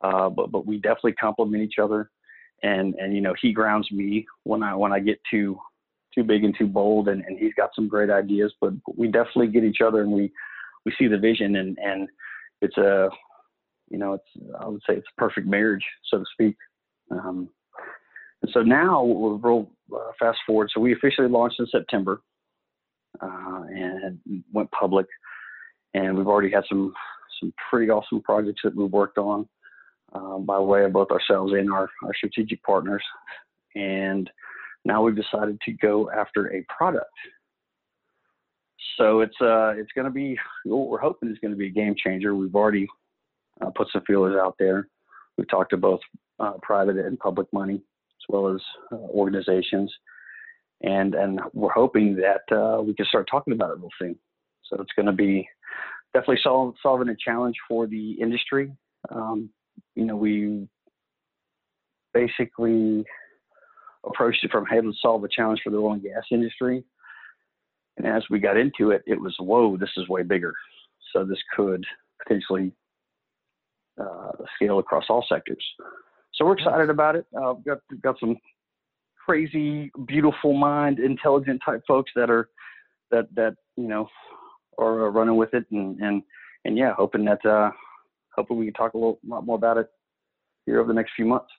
[0.02, 2.10] Uh, but but we definitely complement each other,
[2.62, 5.58] and and you know he grounds me when I when I get too
[6.14, 8.52] too big and too bold, and, and he's got some great ideas.
[8.60, 10.32] But we definitely get each other, and we
[10.84, 12.08] we see the vision, and and
[12.60, 13.08] it's a
[13.90, 16.56] you know it's I would say it's a perfect marriage so to speak.
[17.10, 17.48] Um,
[18.42, 20.70] and so now we'll roll uh, fast forward.
[20.72, 22.22] So we officially launched in September
[23.70, 24.18] and
[24.52, 25.06] went public,
[25.94, 26.92] and we've already had some
[27.40, 29.48] some pretty awesome projects that we've worked on
[30.12, 33.02] uh, by way of both ourselves and our, our strategic partners.
[33.74, 34.28] And
[34.84, 37.08] now we've decided to go after a product
[39.00, 41.70] so it's uh, it's going to be what we're hoping is going to be a
[41.70, 42.34] game changer.
[42.34, 42.86] We've already
[43.60, 44.88] uh, put some feelers out there.
[45.38, 46.00] We've talked to both
[46.38, 48.60] uh, private and public money as well as
[48.92, 49.92] uh, organizations,
[50.82, 54.16] and and we're hoping that uh, we can start talking about it real soon.
[54.64, 55.48] So it's going to be
[56.14, 58.72] definitely solve, solving a challenge for the industry.
[59.10, 59.50] Um,
[59.94, 60.68] you know, we
[62.14, 63.04] basically
[64.04, 66.84] approached it from hey, let's solve a challenge for the oil and gas industry
[68.02, 70.54] and as we got into it, it was, whoa, this is way bigger.
[71.12, 71.84] So this could
[72.22, 72.72] potentially
[74.00, 75.62] uh, scale across all sectors.
[76.34, 77.26] So we're excited about it.
[77.36, 78.36] Uh, got got some
[79.24, 82.48] crazy, beautiful mind, intelligent type folks that are
[83.10, 84.08] that that you know
[84.78, 86.22] are running with it, and and
[86.64, 87.70] and yeah, hoping that uh,
[88.34, 89.88] hoping we can talk a little lot more about it
[90.66, 91.50] here over the next few months.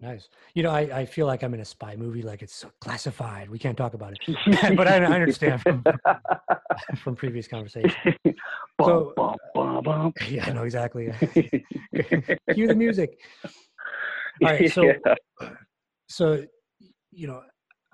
[0.00, 0.28] Nice.
[0.54, 3.48] You know, I, I feel like I'm in a spy movie, like it's so classified.
[3.48, 4.76] We can't talk about it.
[4.76, 5.84] but I, I understand from,
[6.96, 7.94] from previous conversations.
[8.82, 9.14] So,
[10.28, 11.12] yeah, I know exactly.
[12.52, 13.20] Cue the music.
[14.42, 14.68] All right.
[14.72, 14.96] So, yeah.
[16.08, 16.44] so,
[17.14, 17.42] you know,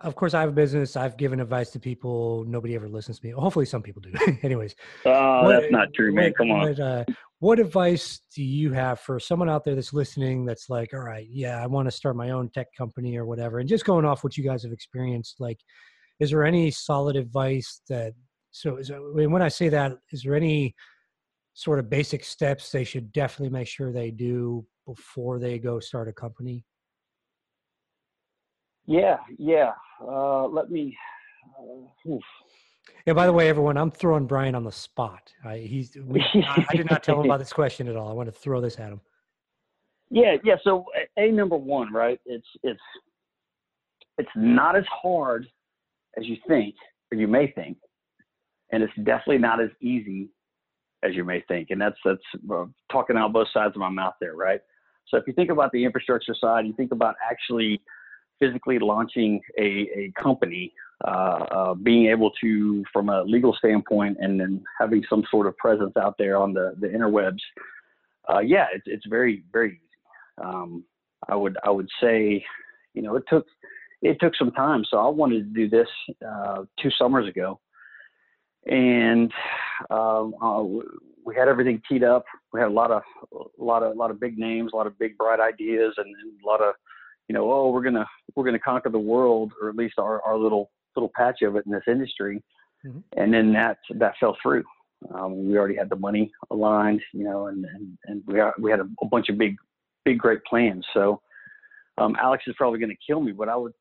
[0.03, 0.97] of course, I have a business.
[0.97, 2.45] I've given advice to people.
[2.47, 3.33] Nobody ever listens to me.
[3.33, 4.13] Hopefully, some people do.
[4.43, 4.75] Anyways.
[5.05, 6.33] Oh, what, that's not true, man.
[6.33, 6.69] Come on.
[6.69, 7.05] What, uh,
[7.41, 11.27] what advice do you have for someone out there that's listening that's like all right
[11.31, 14.23] yeah i want to start my own tech company or whatever and just going off
[14.23, 15.59] what you guys have experienced like
[16.21, 18.13] is there any solid advice that
[18.51, 20.75] so is, when i say that is there any
[21.55, 26.09] sort of basic steps they should definitely make sure they do before they go start
[26.09, 26.65] a company
[28.87, 30.97] yeah yeah uh, let me
[31.59, 32.17] uh,
[33.07, 35.33] and by the way, everyone, I'm throwing Brian on the spot.
[35.45, 38.09] I, he's, we, I, I, did not tell him about this question at all.
[38.09, 39.01] I want to throw this at him.
[40.11, 40.57] Yeah, yeah.
[40.65, 40.85] So
[41.17, 42.19] a number one, right?
[42.27, 42.81] It's it's
[44.19, 45.47] it's not as hard
[46.19, 46.75] as you think
[47.13, 47.79] or you may think,
[48.73, 50.29] and it's definitely not as easy
[51.05, 51.71] as you may think.
[51.71, 52.21] And that's that's
[52.53, 54.61] uh, talking out both sides of my mouth there, right?
[55.09, 57.81] So if you think about the infrastructure side, you think about actually
[58.41, 60.73] physically launching a, a company
[61.05, 65.57] uh, uh, being able to, from a legal standpoint, and then having some sort of
[65.57, 67.39] presence out there on the, the interwebs,
[68.31, 69.81] uh, yeah, it's, it's very, very easy.
[70.43, 70.85] Um,
[71.29, 72.45] I would, I would say,
[72.95, 73.47] you know, it took,
[74.03, 74.85] it took some time.
[74.91, 75.89] So I wanted to do this
[76.27, 77.61] uh, two summers ago,
[78.67, 79.33] and
[79.91, 80.63] um, uh,
[81.25, 82.25] we had everything teed up.
[82.53, 84.87] We had a lot of, a lot of, a lot of big names, a lot
[84.87, 86.75] of big bright ideas, and, and a lot of,
[87.31, 90.37] you know, oh, we're gonna, we're gonna conquer the world, or at least our, our
[90.37, 92.43] little little patch of it in this industry,
[92.85, 92.99] mm-hmm.
[93.17, 94.65] and then that that fell through.
[95.15, 98.73] Um, we already had the money aligned, you know, and and, and we are, we
[98.73, 99.55] had a, a, bunch of big
[100.05, 100.85] big great plans.
[100.93, 101.23] So
[101.99, 103.75] um, Alex is probably going to kill me, but I would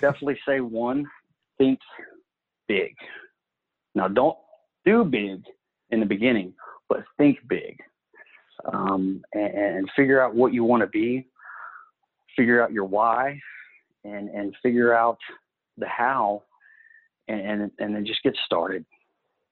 [0.00, 1.06] definitely say one,
[1.58, 1.78] think
[2.66, 2.92] big.
[3.94, 4.36] Now don't
[4.84, 5.44] do big
[5.90, 6.54] in the beginning,
[6.88, 7.78] but think big.
[8.64, 11.28] Um, and, and, figure out what you want to be,
[12.36, 13.40] figure out your why,
[14.04, 15.18] and and figure out
[15.78, 16.42] the how
[17.28, 18.84] and and, and then just get started.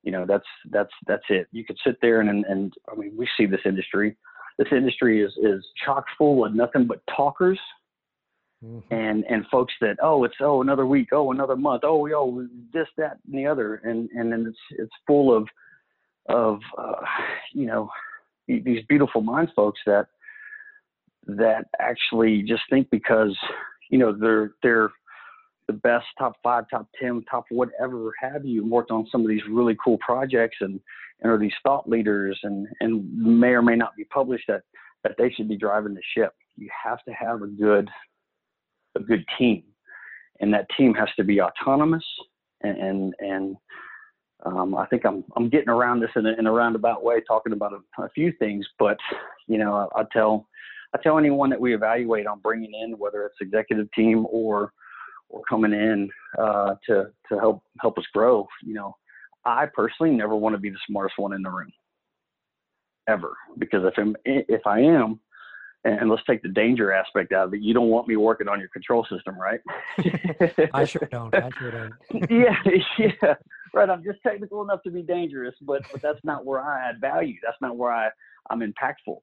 [0.02, 1.48] You know, that's that's that's it.
[1.52, 4.16] You could sit there and, and and I mean, we see this industry.
[4.58, 7.58] This industry is is chock full of nothing but talkers.
[8.64, 8.94] Mm-hmm.
[8.94, 12.46] And and folks that oh it's oh another week oh another month oh we oh
[12.72, 15.46] this that and the other and and then it's it's full of
[16.28, 17.02] of uh,
[17.52, 17.90] you know
[18.48, 20.06] these beautiful mind folks that
[21.26, 23.36] that actually just think because
[23.90, 24.90] you know they're they're
[25.66, 29.40] the best top five, top 10, top whatever have you, worked on some of these
[29.48, 30.80] really cool projects and,
[31.20, 34.62] and are these thought leaders and, and may or may not be published that,
[35.02, 36.32] that they should be driving the ship.
[36.56, 37.88] You have to have a good,
[38.96, 39.64] a good team.
[40.40, 42.04] And that team has to be autonomous
[42.62, 43.56] and, and, and
[44.44, 47.52] um, I think I'm, I'm getting around this in a, in a roundabout way, talking
[47.54, 48.98] about a, a few things, but
[49.46, 50.46] you know, I, I tell,
[50.94, 54.72] I tell anyone that we evaluate on bringing in, whether it's executive team or
[55.28, 58.46] or coming in uh, to to help help us grow.
[58.62, 58.96] You know,
[59.44, 61.72] I personally never want to be the smartest one in the room,
[63.08, 65.20] ever, because if I'm if I am,
[65.84, 67.60] and let's take the danger aspect out of it.
[67.60, 69.60] You don't want me working on your control system, right?
[70.72, 71.34] I sure don't.
[71.34, 71.94] I sure don't.
[72.30, 72.56] yeah,
[72.98, 73.34] yeah,
[73.74, 73.90] right.
[73.90, 77.36] I'm just technical enough to be dangerous, but but that's not where I add value.
[77.42, 78.10] That's not where I
[78.50, 79.18] I'm impactful.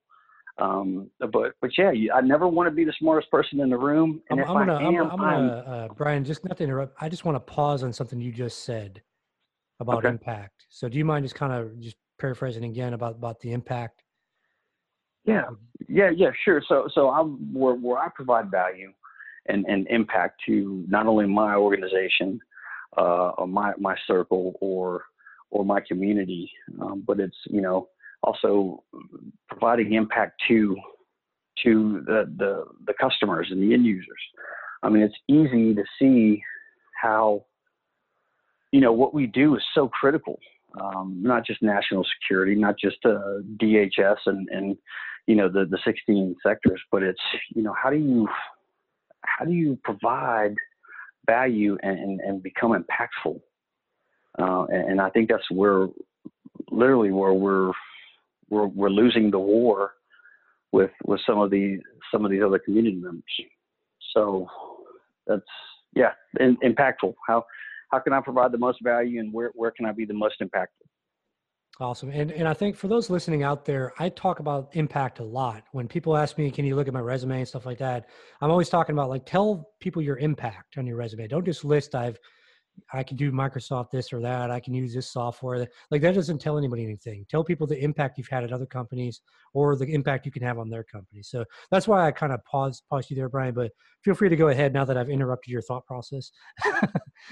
[0.58, 4.22] Um, but but yeah, I never want to be the smartest person in the room.
[4.30, 6.64] And I'm, if I'm gonna, I am, I'm, I'm gonna, uh, Brian, just not to
[6.64, 6.96] interrupt.
[7.02, 9.02] I just want to pause on something you just said
[9.80, 10.10] about okay.
[10.10, 10.66] impact.
[10.70, 14.04] So do you mind just kind of just paraphrasing again about about the impact?
[15.26, 15.46] Yeah,
[15.88, 16.62] yeah, yeah, sure.
[16.68, 18.92] So so I'm where where I provide value
[19.48, 22.40] and and impact to not only my organization,
[22.98, 25.04] uh, or my my circle or
[25.50, 27.90] or my community, um, but it's you know
[28.24, 28.84] also
[29.50, 30.76] providing impact to
[31.64, 34.20] to the, the, the customers and the end users.
[34.84, 36.42] I mean, it's easy to see
[37.02, 37.46] how
[38.72, 40.40] you know what we do is so critical.
[40.80, 44.78] Um, not just national security, not just uh, DHS and and
[45.28, 47.22] you know the the 16 sectors, but it's
[47.54, 48.28] you know how do you
[49.26, 50.56] how do you provide
[51.28, 53.40] value and and, and become impactful?
[54.40, 55.88] Uh, and, and I think that's where
[56.70, 57.74] literally where we're
[58.52, 59.94] we're we're losing the war
[60.72, 61.80] with with some of the
[62.14, 63.24] some of these other community members.
[64.14, 64.48] So
[65.26, 65.42] that's
[65.96, 67.16] yeah, in, impactful.
[67.28, 67.44] How
[67.92, 70.36] how can I provide the most value and where where can I be the most
[70.42, 70.86] impactful?
[71.80, 72.10] Awesome.
[72.10, 75.64] And and I think for those listening out there, I talk about impact a lot.
[75.72, 78.08] When people ask me, can you look at my resume and stuff like that?
[78.42, 81.28] I'm always talking about like tell people your impact on your resume.
[81.28, 82.20] Don't just list I've
[82.94, 84.52] I can do Microsoft this or that.
[84.52, 85.68] I can use this software.
[85.92, 87.26] Like that doesn't tell anybody anything.
[87.30, 89.22] Tell people the impact you've had at other companies
[89.54, 91.22] or the impact you can have on their company.
[91.24, 93.54] So that's why I kind of paused paused you there, Brian.
[93.54, 93.72] But
[94.04, 96.32] feel free to go ahead now that I've interrupted your thought process.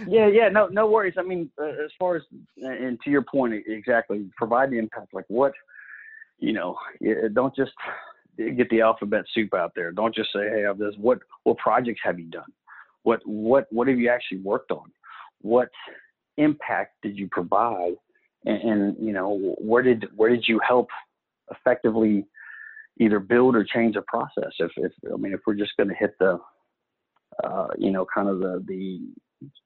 [0.08, 1.16] yeah, yeah, no, no worries.
[1.18, 2.24] I mean, uh, as far as
[2.58, 5.14] and to your point, exactly, provide the impact.
[5.14, 5.54] Like what,
[6.38, 6.78] you know,
[7.34, 7.74] don't just
[8.38, 9.92] get the alphabet soup out there.
[9.92, 12.52] Don't just say, "Hey, I've this." What what projects have you done?
[13.04, 14.92] What what what have you actually worked on?
[15.42, 15.70] What
[16.38, 17.94] impact did you provide?
[18.46, 20.90] And, and you know, where did where did you help
[21.52, 22.26] effectively
[23.00, 24.52] either build or change a process?
[24.60, 26.40] If if I mean, if we're just going to hit the
[27.44, 29.00] uh, you know, kind of the, the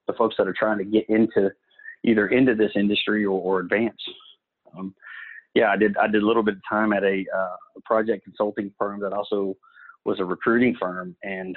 [0.08, 1.50] the folks that are trying to get into
[2.04, 4.02] either into this industry or, or advance.
[4.78, 4.94] Um,
[5.56, 5.96] yeah, I did.
[5.98, 7.56] I did a little bit of time at a, uh,
[7.86, 9.56] project consulting firm that also
[10.06, 11.56] was a recruiting firm, and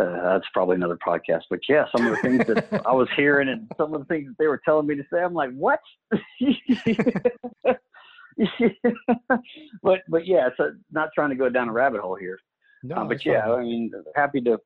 [0.00, 1.42] uh, that's probably another podcast.
[1.50, 4.28] But yeah, some of the things that I was hearing and some of the things
[4.28, 5.80] that they were telling me to say, I'm like, what?
[9.82, 12.38] but but yeah, so not trying to go down a rabbit hole here.
[12.82, 14.58] No, uh, but yeah, I mean, happy to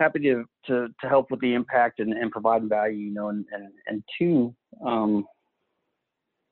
[0.00, 3.44] happy to to to help with the impact and, and provide value, you know, and
[3.52, 5.24] and and two, um,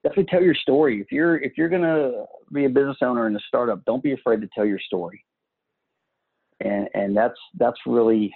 [0.04, 1.00] definitely tell your story.
[1.00, 4.40] If you're if you're gonna be a business owner in a startup, don't be afraid
[4.42, 5.24] to tell your story.
[6.60, 8.34] And and that's that's really,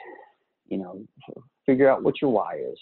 [0.66, 1.02] you know,
[1.66, 2.78] figure out what your why is.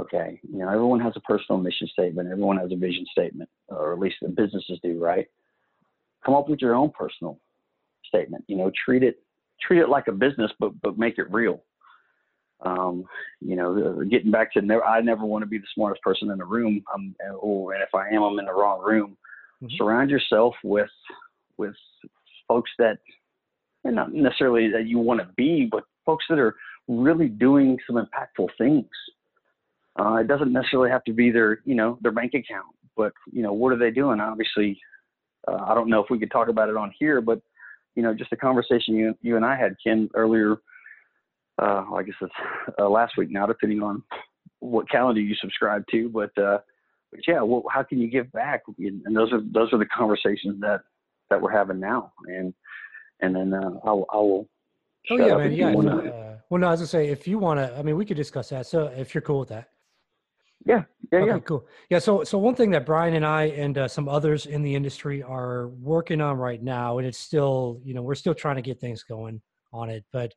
[0.00, 2.30] Okay, you know, everyone has a personal mission statement.
[2.30, 5.26] Everyone has a vision statement, or at least the businesses do, right?
[6.24, 7.38] Come up with your own personal
[8.06, 8.44] statement.
[8.48, 9.22] You know, treat it
[9.60, 11.62] treat it like a business, but but make it real.
[12.64, 13.04] Um,
[13.40, 16.38] you know, getting back to never, I never want to be the smartest person in
[16.38, 16.84] the room.
[16.94, 19.16] I'm, or and if I am, I'm in the wrong room.
[19.62, 19.74] Mm-hmm.
[19.76, 20.90] Surround yourself with
[21.56, 21.74] with
[22.48, 22.98] folks that,
[23.84, 26.54] and not necessarily that you want to be, but folks that are
[26.88, 28.86] really doing some impactful things.
[29.98, 33.42] Uh, it doesn't necessarily have to be their, you know, their bank account, but you
[33.42, 34.20] know, what are they doing?
[34.20, 34.78] Obviously,
[35.48, 37.40] uh, I don't know if we could talk about it on here, but
[37.94, 40.56] you know, just a conversation you you and I had, Ken, earlier.
[41.60, 42.32] Uh, I guess it's
[42.78, 44.02] uh, last week now, depending on
[44.60, 46.08] what calendar you subscribe to.
[46.08, 46.58] But uh,
[47.10, 48.62] but yeah, well, how can you give back?
[48.78, 50.80] And those are those are the conversations that
[51.28, 52.12] that we're having now.
[52.26, 52.54] And
[53.22, 54.48] and then uh, I'll I will.
[55.10, 55.52] Oh yeah, man.
[55.52, 55.68] Yeah.
[55.68, 58.04] Uh, well, no, as I was gonna say if you want to, I mean, we
[58.04, 58.66] could discuss that.
[58.66, 59.68] So if you're cool with that.
[60.64, 60.84] Yeah.
[61.10, 61.18] Yeah.
[61.18, 61.38] Okay, yeah.
[61.40, 61.66] Cool.
[61.90, 61.98] Yeah.
[61.98, 65.22] So, so one thing that Brian and I and uh, some others in the industry
[65.22, 68.78] are working on right now, and it's still, you know, we're still trying to get
[68.80, 70.32] things going on it, but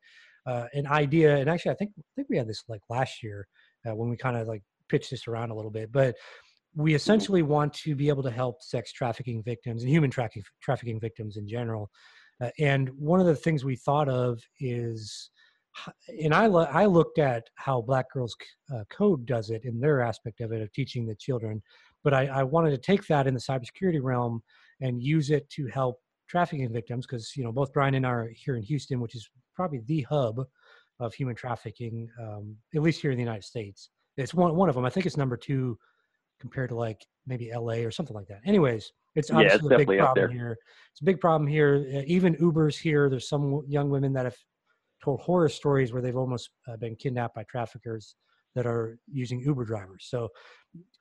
[0.45, 3.48] uh, an idea, and actually, I think I think we had this like last year
[3.88, 6.15] uh, when we kind of like pitched this around a little bit, but
[6.76, 6.95] we mm-hmm.
[6.95, 11.38] essentially want to be able to help sex trafficking victims and human trafficking trafficking victims
[11.38, 11.89] in general.
[12.41, 15.30] Uh, and one of the things we thought of is
[16.21, 18.36] and I, I looked at how Black Girls
[18.74, 21.62] uh, Code does it in their aspect of it of teaching the children,
[22.04, 24.41] but I, I wanted to take that in the cybersecurity realm
[24.82, 25.98] and use it to help
[26.30, 29.30] trafficking victims because you know both Brian and I are here in Houston, which is
[29.56, 30.41] probably the hub
[31.00, 33.89] of human trafficking, um, at least here in the United States.
[34.17, 34.86] It's one one of them.
[34.86, 35.78] I think it's number two
[36.39, 38.41] compared to like maybe LA or something like that.
[38.45, 40.58] Anyways, it's obviously yeah, it's a big problem here.
[40.91, 42.04] It's a big problem here.
[42.06, 43.10] Even Ubers here.
[43.10, 44.38] There's some young women that have
[45.04, 48.15] told horror stories where they've almost uh, been kidnapped by traffickers
[48.56, 50.08] that are using Uber drivers.
[50.10, 50.30] So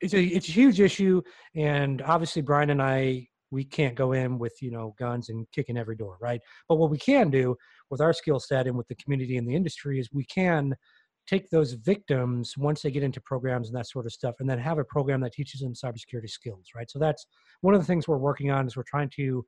[0.00, 1.22] it's a it's a huge issue,
[1.54, 5.78] and obviously Brian and I we can't go in with you know guns and kicking
[5.78, 6.40] every door, right?
[6.68, 7.56] But what we can do
[7.90, 10.74] with our skill set and with the community and the industry is we can
[11.26, 14.58] take those victims once they get into programs and that sort of stuff and then
[14.58, 17.26] have a program that teaches them cybersecurity skills right so that's
[17.62, 19.44] one of the things we're working on is we're trying to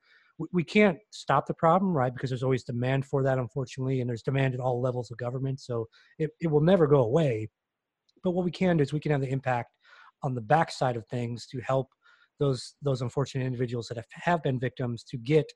[0.52, 2.12] we can't stop the problem, right?
[2.12, 5.60] Because there's always demand for that, unfortunately, and there's demand at all levels of government.
[5.60, 7.48] So it, it will never go away.
[8.22, 9.72] But what we can do is we can have the impact
[10.22, 11.88] on the backside of things to help
[12.38, 15.50] those those unfortunate individuals that have, have been victims to get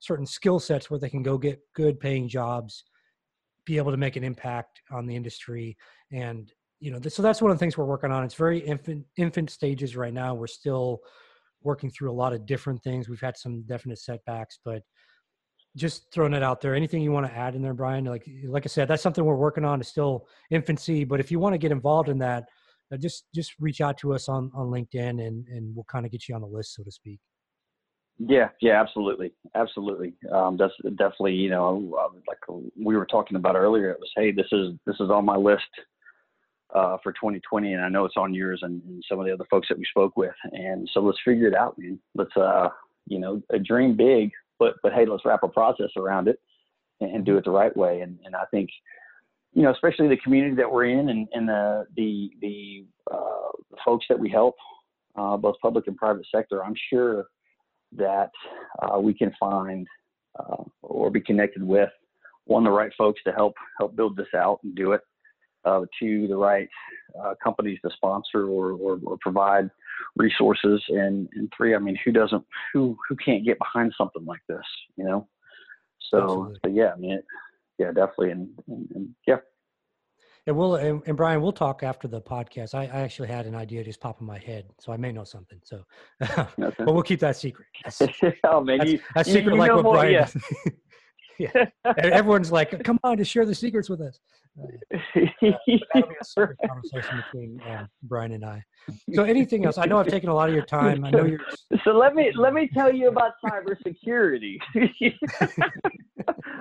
[0.00, 2.84] certain skill sets where they can go get good paying jobs,
[3.66, 5.76] be able to make an impact on the industry,
[6.12, 8.24] and you know, so that's one of the things we're working on.
[8.24, 10.34] It's very infant infant stages right now.
[10.34, 11.00] We're still
[11.62, 13.08] working through a lot of different things.
[13.08, 14.82] We've had some definite setbacks, but
[15.76, 16.74] just throwing it out there.
[16.74, 18.04] Anything you want to add in there, Brian?
[18.04, 19.80] Like like I said, that's something we're working on.
[19.80, 22.44] It's still infancy, but if you want to get involved in that,
[22.92, 26.12] uh, just just reach out to us on on LinkedIn, and and we'll kind of
[26.12, 27.20] get you on the list, so to speak.
[28.18, 30.14] Yeah, yeah, absolutely, absolutely.
[30.30, 32.38] Um, that's definitely, you know, uh, like
[32.76, 33.90] we were talking about earlier.
[33.90, 35.64] It was, hey, this is this is on my list
[36.74, 39.44] uh, for 2020, and I know it's on yours and, and, some of the other
[39.50, 40.34] folks that we spoke with.
[40.52, 41.98] And so let's figure it out, man.
[42.14, 42.68] Let's, uh,
[43.06, 46.38] you know, dream big, but but hey, let's wrap a process around it
[47.00, 48.00] and, and do it the right way.
[48.02, 48.70] And and I think,
[49.54, 53.76] you know, especially the community that we're in and, and the the the, uh, the
[53.84, 54.54] folks that we help,
[55.16, 57.26] uh, both public and private sector, I'm sure
[57.96, 58.30] that
[58.82, 59.86] uh, we can find
[60.38, 61.90] uh, or be connected with
[62.46, 65.00] one the right folks to help help build this out and do it
[65.64, 66.68] uh, to the right
[67.22, 69.70] uh, companies to sponsor or, or, or, provide
[70.16, 74.42] resources, and and three, I mean, who doesn't who who can't get behind something like
[74.48, 74.64] this,
[74.96, 75.26] you know?
[76.10, 77.24] So, so yeah, I mean, it,
[77.78, 79.36] yeah, definitely, and, and, and yeah.
[80.46, 82.74] And we'll and, and, Brian, we'll talk after the podcast.
[82.74, 85.24] I, I, actually had an idea just pop in my head, so I may know
[85.24, 85.58] something.
[85.64, 85.84] So,
[86.18, 87.66] but we'll keep that secret.
[87.82, 88.02] That's,
[88.44, 90.28] oh man, that's, you, that's secret you like what more, Brian.
[91.38, 91.48] Yeah.
[91.56, 91.92] yeah.
[91.96, 94.20] Everyone's like, come on to share the secrets with us.
[94.60, 94.66] Uh,
[95.14, 98.62] that'll be a separate conversation between uh, Brian and I.
[99.14, 99.78] So, anything else?
[99.78, 101.04] I know I've taken a lot of your time.
[101.04, 101.40] I know you're.
[101.84, 104.58] So let me let me tell you about cybersecurity.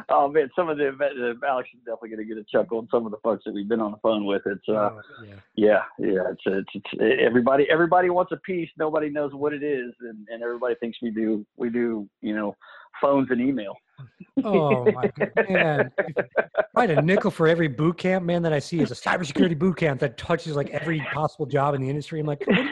[0.10, 2.80] oh man, some of the Alex is definitely going to get a chuckle.
[2.80, 5.02] And some of the folks that we've been on the phone with, it's uh, oh,
[5.26, 6.32] yeah, yeah, yeah.
[6.32, 8.70] It's, it's it's everybody everybody wants a piece.
[8.78, 12.56] Nobody knows what it is, and, and everybody thinks we do we do you know
[13.02, 13.76] phones and email.
[14.44, 15.92] Oh my god, man!
[16.76, 20.00] A nickel for every boot camp man that I see is a cybersecurity boot camp
[20.00, 22.22] that touches like every possible job in the industry.
[22.22, 22.66] I'm like, what,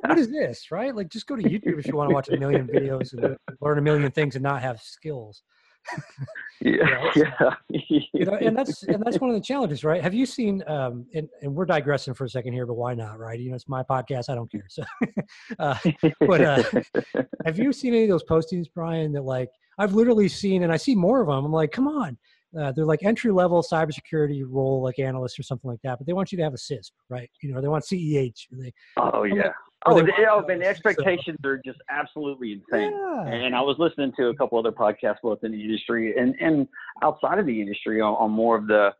[0.00, 0.96] what is this, right?
[0.96, 3.76] Like, just go to YouTube if you want to watch a million videos and learn
[3.76, 5.42] a million things and not have skills.
[6.62, 7.54] yeah, yeah.
[7.68, 10.02] you know, and that's and that's one of the challenges, right?
[10.02, 10.62] Have you seen?
[10.66, 13.38] Um, and, and we're digressing for a second here, but why not, right?
[13.38, 14.30] You know, it's my podcast.
[14.30, 14.66] I don't care.
[14.68, 14.82] So,
[15.58, 15.76] uh,
[16.20, 16.62] but uh,
[17.44, 19.12] have you seen any of those postings, Brian?
[19.12, 21.44] That like I've literally seen, and I see more of them.
[21.44, 22.16] I'm like, come on.
[22.58, 26.12] Uh, they're like entry level cybersecurity role, like analysts or something like that, but they
[26.12, 27.30] want you to have a CISSP, right?
[27.42, 28.48] You know, they want CEH.
[28.50, 29.52] They, oh yeah.
[29.86, 31.48] Like, oh, they, oh, man, the expectations so.
[31.48, 32.92] are just absolutely insane.
[32.92, 33.26] Yeah.
[33.28, 36.68] And I was listening to a couple other podcasts, both in the industry and and
[37.02, 38.90] outside of the industry, on, on more of the.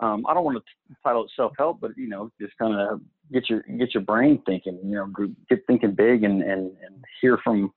[0.00, 3.00] Um, I don't want to title it self help, but you know, just kind of
[3.32, 4.78] get your get your brain thinking.
[4.84, 7.72] You know, get thinking big and and and hear from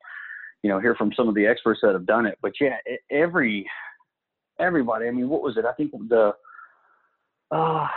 [0.66, 2.40] you know, hear from some of the experts that have done it.
[2.42, 2.78] But yeah,
[3.12, 3.68] every
[4.60, 5.08] everybody.
[5.08, 5.66] I mean, what was it?
[5.66, 6.34] I think the
[7.52, 7.88] uh,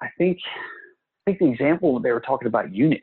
[0.00, 0.38] I think
[1.26, 3.02] I think the example they were talking about Unix.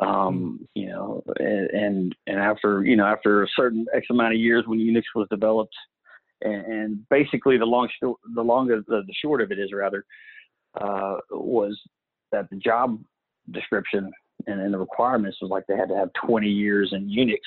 [0.00, 0.64] Um, hmm.
[0.74, 4.78] you know, and and after you know after a certain X amount of years when
[4.78, 5.74] Unix was developed,
[6.42, 10.04] and, and basically the long the long the, the short of it is rather
[10.80, 11.78] uh, was
[12.32, 13.00] that the job
[13.52, 14.10] description
[14.46, 17.38] and, and the requirements was like they had to have 20 years in Unix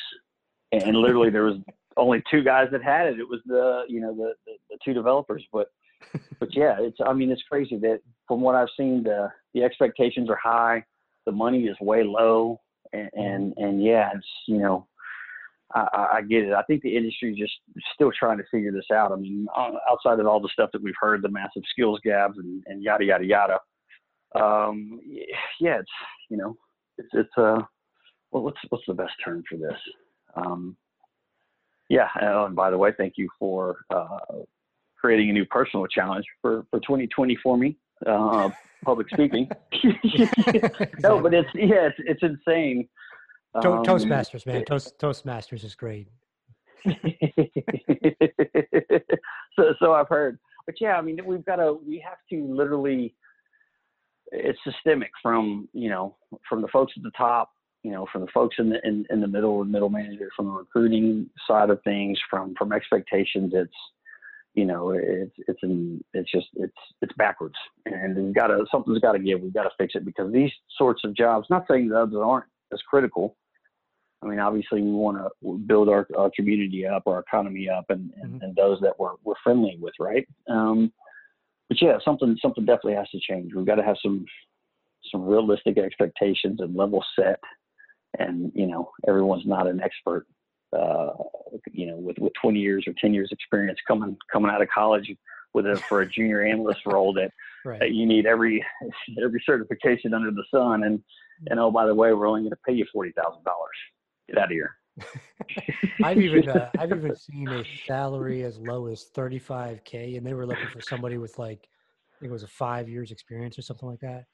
[0.71, 1.57] and literally there was
[1.97, 3.19] only two guys that had it.
[3.19, 5.67] It was the you know the the, the two developers, but
[6.39, 10.29] but yeah, it's I mean it's crazy that from what I've seen the the expectations
[10.29, 10.83] are high,
[11.25, 12.59] the money is way low,
[12.93, 14.87] and and, and yeah, it's you know.
[15.75, 16.53] I, I get it.
[16.53, 17.51] I think the industry is just
[17.93, 19.11] still trying to figure this out.
[19.11, 19.47] I mean,
[19.91, 23.03] outside of all the stuff that we've heard, the massive skills gaps and, and yada
[23.03, 23.59] yada yada.
[24.33, 25.01] Um,
[25.59, 25.91] yeah, it's
[26.29, 26.55] you know,
[26.97, 27.59] it's it's uh,
[28.31, 29.77] well, what's what's the best term for this?
[30.37, 30.77] Um,
[31.89, 34.19] yeah, oh, and by the way, thank you for uh,
[34.99, 38.49] creating a new personal challenge for, for 2020 for me, uh,
[38.83, 39.49] public speaking.
[40.99, 42.89] no, but it's yeah, it's, it's insane.
[43.55, 46.09] Um, Toastmasters, man, Toast, Toastmasters is great.
[49.55, 53.15] so, so I've heard, but yeah, I mean, we've got to, we have to literally,
[54.31, 56.17] it's systemic from you know
[56.49, 57.51] from the folks at the top
[57.87, 60.47] you know, from the folks in the in, in the middle and middle manager, from
[60.47, 63.71] the recruiting side of things, from from expectations, it's
[64.55, 68.99] you know, it's it's in, it's just it's it's backwards, and we've got to something's
[68.99, 69.39] got to give.
[69.39, 71.47] We've got to fix it because these sorts of jobs.
[71.49, 73.37] Not saying that others aren't as critical.
[74.21, 78.11] I mean, obviously, we want to build our, our community up, our economy up, and,
[78.21, 78.43] and, mm-hmm.
[78.43, 80.27] and those that we're we're friendly with, right?
[80.49, 80.91] Um,
[81.69, 83.53] but yeah, something something definitely has to change.
[83.55, 84.25] We've got to have some
[85.09, 87.39] some realistic expectations and level set
[88.19, 90.25] and you know everyone's not an expert
[90.77, 91.09] uh,
[91.71, 95.09] you know with, with 20 years or 10 years experience coming coming out of college
[95.53, 97.31] with a for a junior analyst role that,
[97.65, 97.79] right.
[97.79, 98.63] that you need every
[99.23, 100.83] every certification under the sun.
[100.83, 101.01] And
[101.49, 103.77] and oh by the way we're only going to pay you forty thousand dollars.
[104.27, 104.75] Get out of here.
[106.03, 110.45] I've even uh, I've even seen a salary as low as 35k and they were
[110.45, 111.67] looking for somebody with like
[112.15, 114.25] I think it was a five years experience or something like that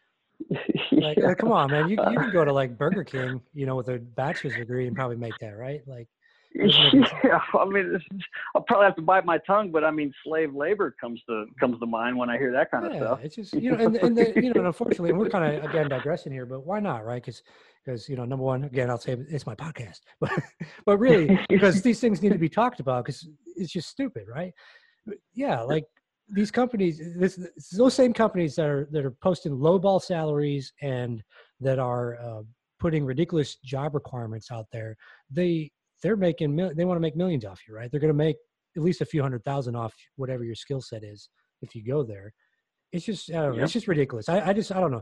[0.91, 1.28] like, yeah.
[1.28, 1.89] like, come on, man.
[1.89, 4.96] You you can go to like Burger King, you know, with a bachelor's degree and
[4.96, 5.82] probably make that, right?
[5.88, 6.08] Like,
[6.56, 8.00] yeah, I mean,
[8.56, 11.80] I'll probably have to bite my tongue, but I mean, slave labor comes to comes
[11.80, 13.20] to mind when I hear that kind of stuff.
[13.24, 15.64] It's just you know, and, and the, you know, and unfortunately, and we're kind of
[15.64, 17.24] again digressing here, but why not, right?
[17.24, 17.41] Because
[17.84, 20.32] because you know, number one, again, I'll say it's my podcast, but
[20.86, 24.54] but really, because these things need to be talked about because it's just stupid, right?
[25.08, 25.86] But yeah, like
[26.30, 27.39] these companies, this,
[27.78, 31.24] those same companies that are that are posting lowball salaries and
[31.59, 32.41] that are uh,
[32.80, 34.95] putting ridiculous job requirements out there,
[35.30, 35.71] they
[36.01, 37.89] they're making they want to make millions off you, right?
[37.91, 38.38] They're going to make
[38.76, 41.30] at least a few hundred thousand off whatever your skill set is
[41.61, 42.34] if you go there.
[42.91, 44.30] It's just I don't know, it's just ridiculous.
[44.30, 45.01] I, I just I don't know.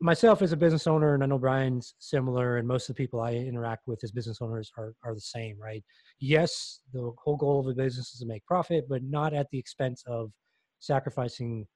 [0.00, 3.20] myself as a business owner, and I know Brian's similar, and most of the people
[3.20, 5.82] I interact with as business owners are, are the same, right?
[6.20, 9.58] Yes, the whole goal of a business is to make profit, but not at the
[9.58, 10.30] expense of
[10.78, 11.66] sacrificing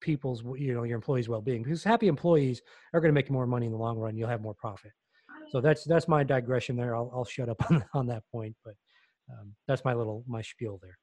[0.00, 1.62] people's, you know, your employees' well-being.
[1.62, 2.62] Because happy employees
[2.94, 4.16] are going to make more money in the long run.
[4.16, 4.92] You'll have more profit.
[5.50, 6.94] So that's that's my digression there.
[6.94, 8.74] I'll I'll shut up on on that point, but
[9.30, 10.98] um, that's my little my spiel there.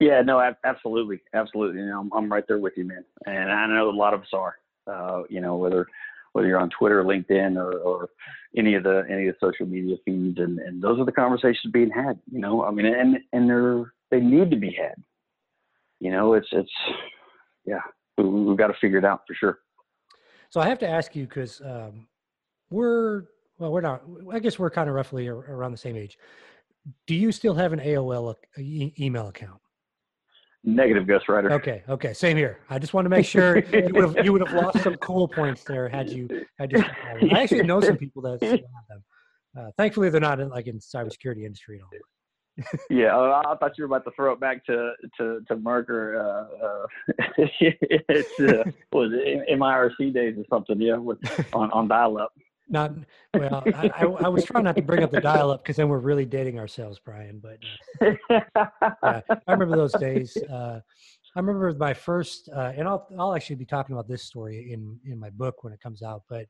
[0.00, 1.80] Yeah, no, absolutely, absolutely.
[1.80, 3.04] You know, I'm, I'm right there with you, man.
[3.26, 4.56] And I know a lot of us are.
[4.84, 5.86] Uh, you know, whether
[6.32, 8.08] whether you're on Twitter, LinkedIn, or, or
[8.56, 11.72] any of the any of the social media feeds, and, and those are the conversations
[11.72, 12.18] being had.
[12.30, 14.96] You know, I mean, and and they're they need to be had.
[16.02, 16.70] You know, it's it's
[17.64, 17.78] yeah,
[18.18, 19.60] we, we've got to figure it out for sure.
[20.50, 22.08] So I have to ask you because um,
[22.70, 23.22] we're
[23.58, 24.02] well, we're not.
[24.32, 26.18] I guess we're kind of roughly around the same age.
[27.06, 29.60] Do you still have an AOL e- email account?
[30.64, 31.52] Negative, Ghost Rider.
[31.52, 32.58] Okay, okay, same here.
[32.68, 35.28] I just want to make sure you would have you would have lost some cool
[35.28, 36.28] points there had you
[36.58, 36.82] had you.
[37.30, 39.04] I actually know some people that have them.
[39.56, 41.90] Uh, thankfully, they're not in, like in cybersecurity industry at all.
[42.90, 45.88] Yeah, uh, I thought you were about to throw it back to to to mIRC.
[46.14, 46.86] Uh, uh,
[47.38, 50.80] it's uh, was it MIRC days or something?
[50.80, 51.18] Yeah, with,
[51.54, 52.32] on on dial up
[52.72, 52.94] not
[53.34, 53.62] well.
[53.74, 55.98] I, I, I, was trying not to bring up the dial up because then we're
[55.98, 57.40] really dating ourselves, Brian.
[57.40, 57.58] But
[58.00, 58.14] uh,
[59.02, 60.36] yeah, I remember those days.
[60.36, 60.80] Uh,
[61.34, 64.98] I remember my first, uh, and I'll I'll actually be talking about this story in
[65.04, 66.22] in my book when it comes out.
[66.28, 66.46] But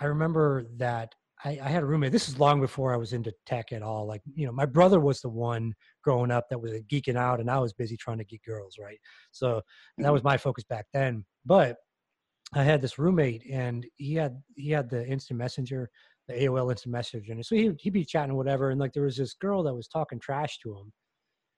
[0.00, 1.14] I remember that
[1.44, 2.12] I, I, had a roommate.
[2.12, 4.06] This is long before I was into tech at all.
[4.06, 5.74] Like, you know, my brother was the one
[6.04, 8.98] growing up that was geeking out, and I was busy trying to get girls, right?
[9.32, 9.62] So
[9.96, 10.12] that mm-hmm.
[10.12, 11.24] was my focus back then.
[11.46, 11.76] But
[12.54, 15.88] I had this roommate and he had he had the instant messenger,
[16.26, 17.32] the AOL instant messenger.
[17.32, 18.70] And so he he'd be chatting whatever.
[18.70, 20.92] And like there was this girl that was talking trash to him.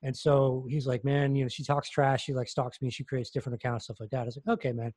[0.02, 2.24] And so he's like, man, you know, she talks trash.
[2.24, 2.90] She like stalks me.
[2.90, 4.22] She creates different accounts, stuff like that.
[4.22, 4.92] I was like, okay, man.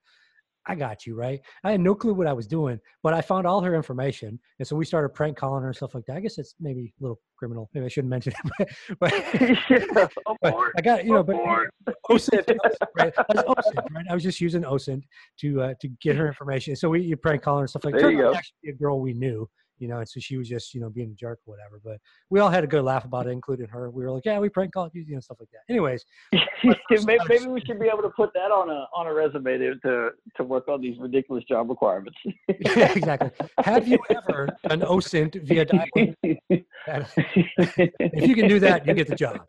[0.67, 1.39] I got you, right?
[1.63, 4.39] I had no clue what I was doing, but I found all her information.
[4.59, 6.17] And so we started prank calling her and stuff like that.
[6.17, 7.69] I guess it's maybe a little criminal.
[7.73, 9.13] Maybe I shouldn't mention it, but, but,
[9.69, 10.07] yeah,
[10.41, 11.35] but I got, you know, but
[12.09, 12.57] OSINT,
[12.97, 13.13] right?
[13.17, 14.05] I was OSINT, right?
[14.09, 15.03] I was just using OSINT
[15.41, 16.75] to, uh, to get her information.
[16.75, 18.01] So we you prank calling her and stuff like that.
[18.01, 18.33] There you go.
[18.33, 19.47] Actually, a girl we knew
[19.77, 21.79] you know, and so she was just, you know, being a jerk or whatever.
[21.83, 21.99] But
[22.29, 23.89] we all had a good laugh about it, including her.
[23.89, 25.71] We were like, yeah, we prank called you, you know, stuff like that.
[25.71, 26.05] Anyways,
[26.63, 29.75] maybe, maybe, we should be able to put that on a on a resume to
[29.79, 32.17] to, to work on these ridiculous job requirements.
[32.47, 33.31] yeah, exactly.
[33.63, 35.85] Have you ever done OSINT via dial?
[36.23, 39.39] if you can do that, you get the job.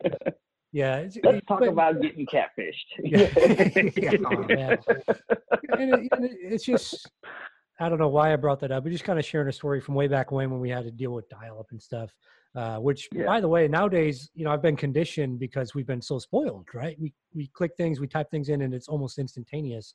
[0.73, 1.07] Yeah.
[1.23, 2.73] Let's talk but, about getting catfished.
[2.99, 3.29] yeah.
[3.95, 4.45] yeah oh.
[5.79, 7.09] And it, and it's just
[7.79, 9.79] I don't know why I brought that up, but just kind of sharing a story
[9.79, 12.11] from way back when when we had to deal with dial up and stuff.
[12.55, 13.25] Uh, which, yeah.
[13.25, 16.97] by the way, nowadays, you know, I've been conditioned because we've been so spoiled, right?
[16.99, 19.93] We we click things, we type things in, and it's almost instantaneous.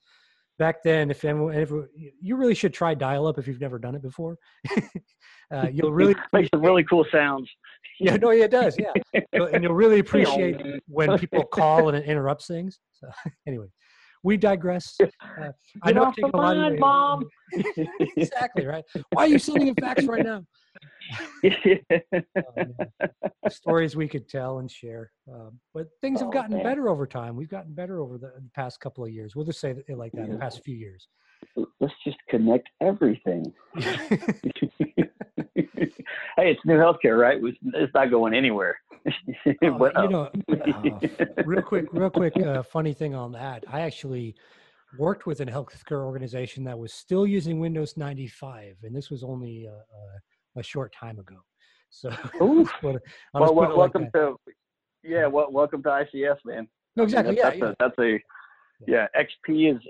[0.59, 1.73] Back then, if anyone, if
[2.21, 4.39] you really should try dial up if you've never done it before,
[5.51, 7.51] uh, you'll really makes some really cool sounds.
[7.99, 8.77] Yeah, no, yeah, it does.
[8.79, 8.93] Yeah,
[9.33, 12.79] and you'll really appreciate when people call and it interrupts things.
[12.93, 13.09] So,
[13.47, 13.67] anyway,
[14.23, 14.97] we digress.
[15.01, 15.49] Uh,
[15.83, 17.25] I know I'm taking a lot of mom.
[18.17, 18.85] exactly right.
[19.13, 20.45] Why are you sending in facts right now?
[21.45, 21.51] oh,
[23.51, 27.07] stories we could tell and share, um, but things have oh, gotten oh, better over
[27.07, 27.37] time.
[27.37, 29.35] We've gotten better over the, the, past couple of years.
[29.35, 30.27] We'll just say it like that.
[30.27, 30.35] Yeah.
[30.35, 31.09] The past few years.
[31.81, 33.53] Let's just connect everything.
[33.75, 34.19] hey,
[36.37, 37.41] it's new healthcare, right?
[37.43, 38.77] It's not going anywhere.
[39.47, 43.65] oh, you know, uh, real quick, real quick, uh, funny thing on that.
[43.71, 44.35] I actually
[44.99, 49.67] worked with a healthcare organization that was still using Windows 95, and this was only
[49.67, 51.37] a, a, short time ago.
[51.91, 52.99] So, well,
[53.35, 54.37] well welcome to
[55.03, 56.69] yeah, well, welcome to ICS, man.
[56.95, 57.43] No, exactly.
[57.43, 57.67] I mean, yeah, that's, yeah.
[57.67, 58.21] A, that's a
[58.87, 59.83] yeah, XP is.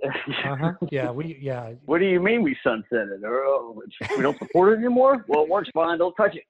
[0.44, 0.72] uh-huh.
[0.90, 1.72] Yeah, we yeah.
[1.84, 3.22] What do you mean we sunsetted?
[3.22, 3.82] Or oh,
[4.16, 5.24] we don't support it anymore?
[5.28, 5.98] Well, it works fine.
[5.98, 6.44] Don't touch it.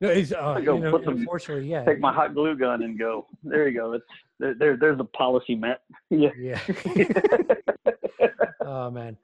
[0.00, 1.84] No, it's, uh, go you know, put some, unfortunately, yeah.
[1.84, 3.26] Take my hot glue gun and go.
[3.42, 3.92] There you go.
[3.92, 4.04] It's
[4.38, 4.54] there.
[4.54, 5.82] there there's a policy met.
[6.10, 6.30] Yeah.
[6.38, 6.60] Yeah.
[8.60, 9.16] oh man.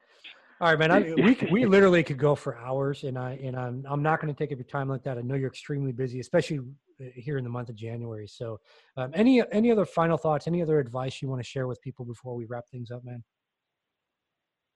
[0.61, 0.91] All right, man.
[0.91, 4.33] I, we we literally could go for hours, and I and I'm I'm not going
[4.33, 5.19] to take up your time like that.
[5.19, 6.61] I know you're extremely busy, especially
[7.01, 8.27] uh, here in the month of January.
[8.27, 8.59] So,
[8.97, 10.47] um, any any other final thoughts?
[10.47, 13.23] Any other advice you want to share with people before we wrap things up, man?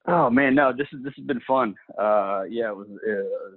[0.06, 0.72] Oh man, no.
[0.72, 1.74] This is this has been fun.
[1.98, 2.88] Uh, yeah, it was.
[3.08, 3.56] Uh,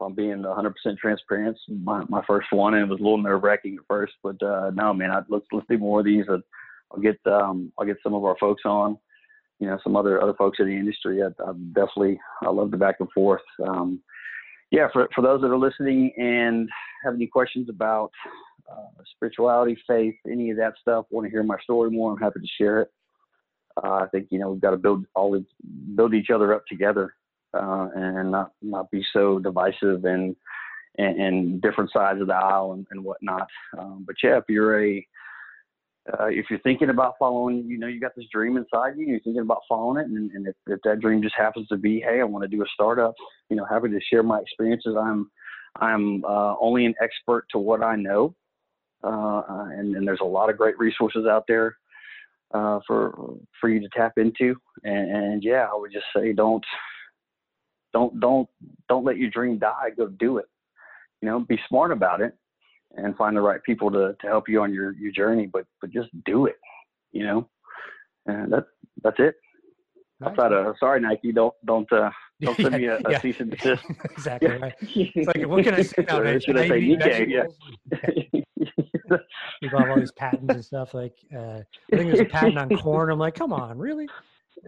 [0.00, 1.58] I'm being 100% transparent.
[1.68, 4.70] My my first one, and it was a little nerve wracking at first, but uh,
[4.74, 5.10] no, man.
[5.10, 6.24] I, let's let's do more of these.
[6.28, 8.98] I'll get um, I'll get some of our folks on
[9.58, 11.22] you know some other other folks in the industry.
[11.22, 13.42] I, I definitely I love the back and forth.
[13.66, 14.00] Um,
[14.70, 16.68] yeah, for for those that are listening and
[17.04, 18.10] have any questions about
[18.70, 22.40] uh, spirituality, faith, any of that stuff, want to hear my story more, I'm happy
[22.40, 22.90] to share it.
[23.82, 25.40] uh, I think you know we've got to build all
[25.94, 27.14] build each other up together
[27.56, 30.36] uh, and not not be so divisive and
[30.98, 33.48] and, and different sides of the aisle and, and whatnot.
[33.78, 35.06] Um, but yeah, if you're a
[36.12, 39.20] uh, if you're thinking about following, you know, you got this dream inside you, you're
[39.20, 42.20] thinking about following it, and, and if, if that dream just happens to be, hey,
[42.20, 43.14] I want to do a startup,
[43.50, 44.94] you know, happy to share my experiences.
[44.98, 45.30] I'm
[45.80, 48.34] I'm uh, only an expert to what I know,
[49.02, 51.76] uh, and, and there's a lot of great resources out there
[52.54, 54.56] uh, for for you to tap into.
[54.84, 56.64] And, and yeah, I would just say don't
[57.96, 58.46] don't don't
[58.90, 59.88] don't let your dream die.
[59.96, 60.44] Go do it.
[61.22, 62.34] You know, be smart about it
[62.94, 65.90] and find the right people to, to help you on your, your journey, but but
[65.90, 66.56] just do it.
[67.12, 67.48] You know,
[68.26, 68.66] and that
[69.02, 69.36] that's it.
[70.20, 70.30] Nice.
[70.30, 72.10] Outside of sorry Nike, don't don't uh,
[72.42, 73.20] don't send me a, a yeah.
[73.20, 73.84] cease and desist.
[74.04, 74.74] exactly right.
[74.82, 76.20] It's like what can I say now?
[76.20, 76.38] Man?
[76.38, 77.30] Should I say Nikkei?
[77.30, 77.44] Yeah.
[79.62, 80.92] People have all these patents and stuff.
[80.92, 81.60] Like uh,
[81.92, 83.10] I think there's a patent on corn.
[83.10, 84.06] I'm like, come on, really?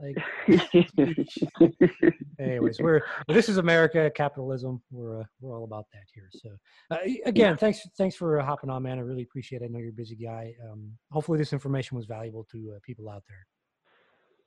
[0.00, 0.16] Like,
[2.38, 4.80] anyways, we're this is America, capitalism.
[4.90, 6.28] We're uh, we're all about that here.
[6.32, 6.50] So,
[6.90, 7.56] uh, again, yeah.
[7.56, 8.98] thanks thanks for hopping on, man.
[8.98, 9.66] I really appreciate it.
[9.66, 10.54] I know you're a busy guy.
[10.70, 13.46] Um, hopefully, this information was valuable to uh, people out there.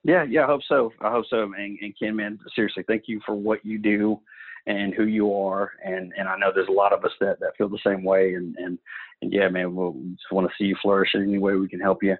[0.04, 0.92] Yeah, yeah, I hope so.
[1.02, 1.44] I hope so.
[1.44, 4.20] And, and Ken, man, seriously, thank you for what you do
[4.68, 5.72] and who you are.
[5.84, 8.34] And and I know there's a lot of us that, that feel the same way.
[8.34, 8.80] And and
[9.22, 11.80] and yeah, man, we'll just want to see you flourish in any way we can
[11.80, 12.16] help you.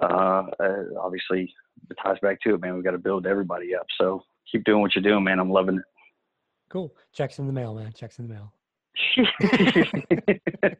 [0.00, 1.52] Uh, uh, obviously,
[1.90, 2.74] it ties back to it, man.
[2.74, 3.86] We've got to build everybody up.
[3.98, 5.38] So keep doing what you're doing, man.
[5.38, 5.84] I'm loving it.
[6.68, 6.94] Cool.
[7.12, 7.92] Checks in the mail, man.
[7.92, 8.52] Checks in the mail.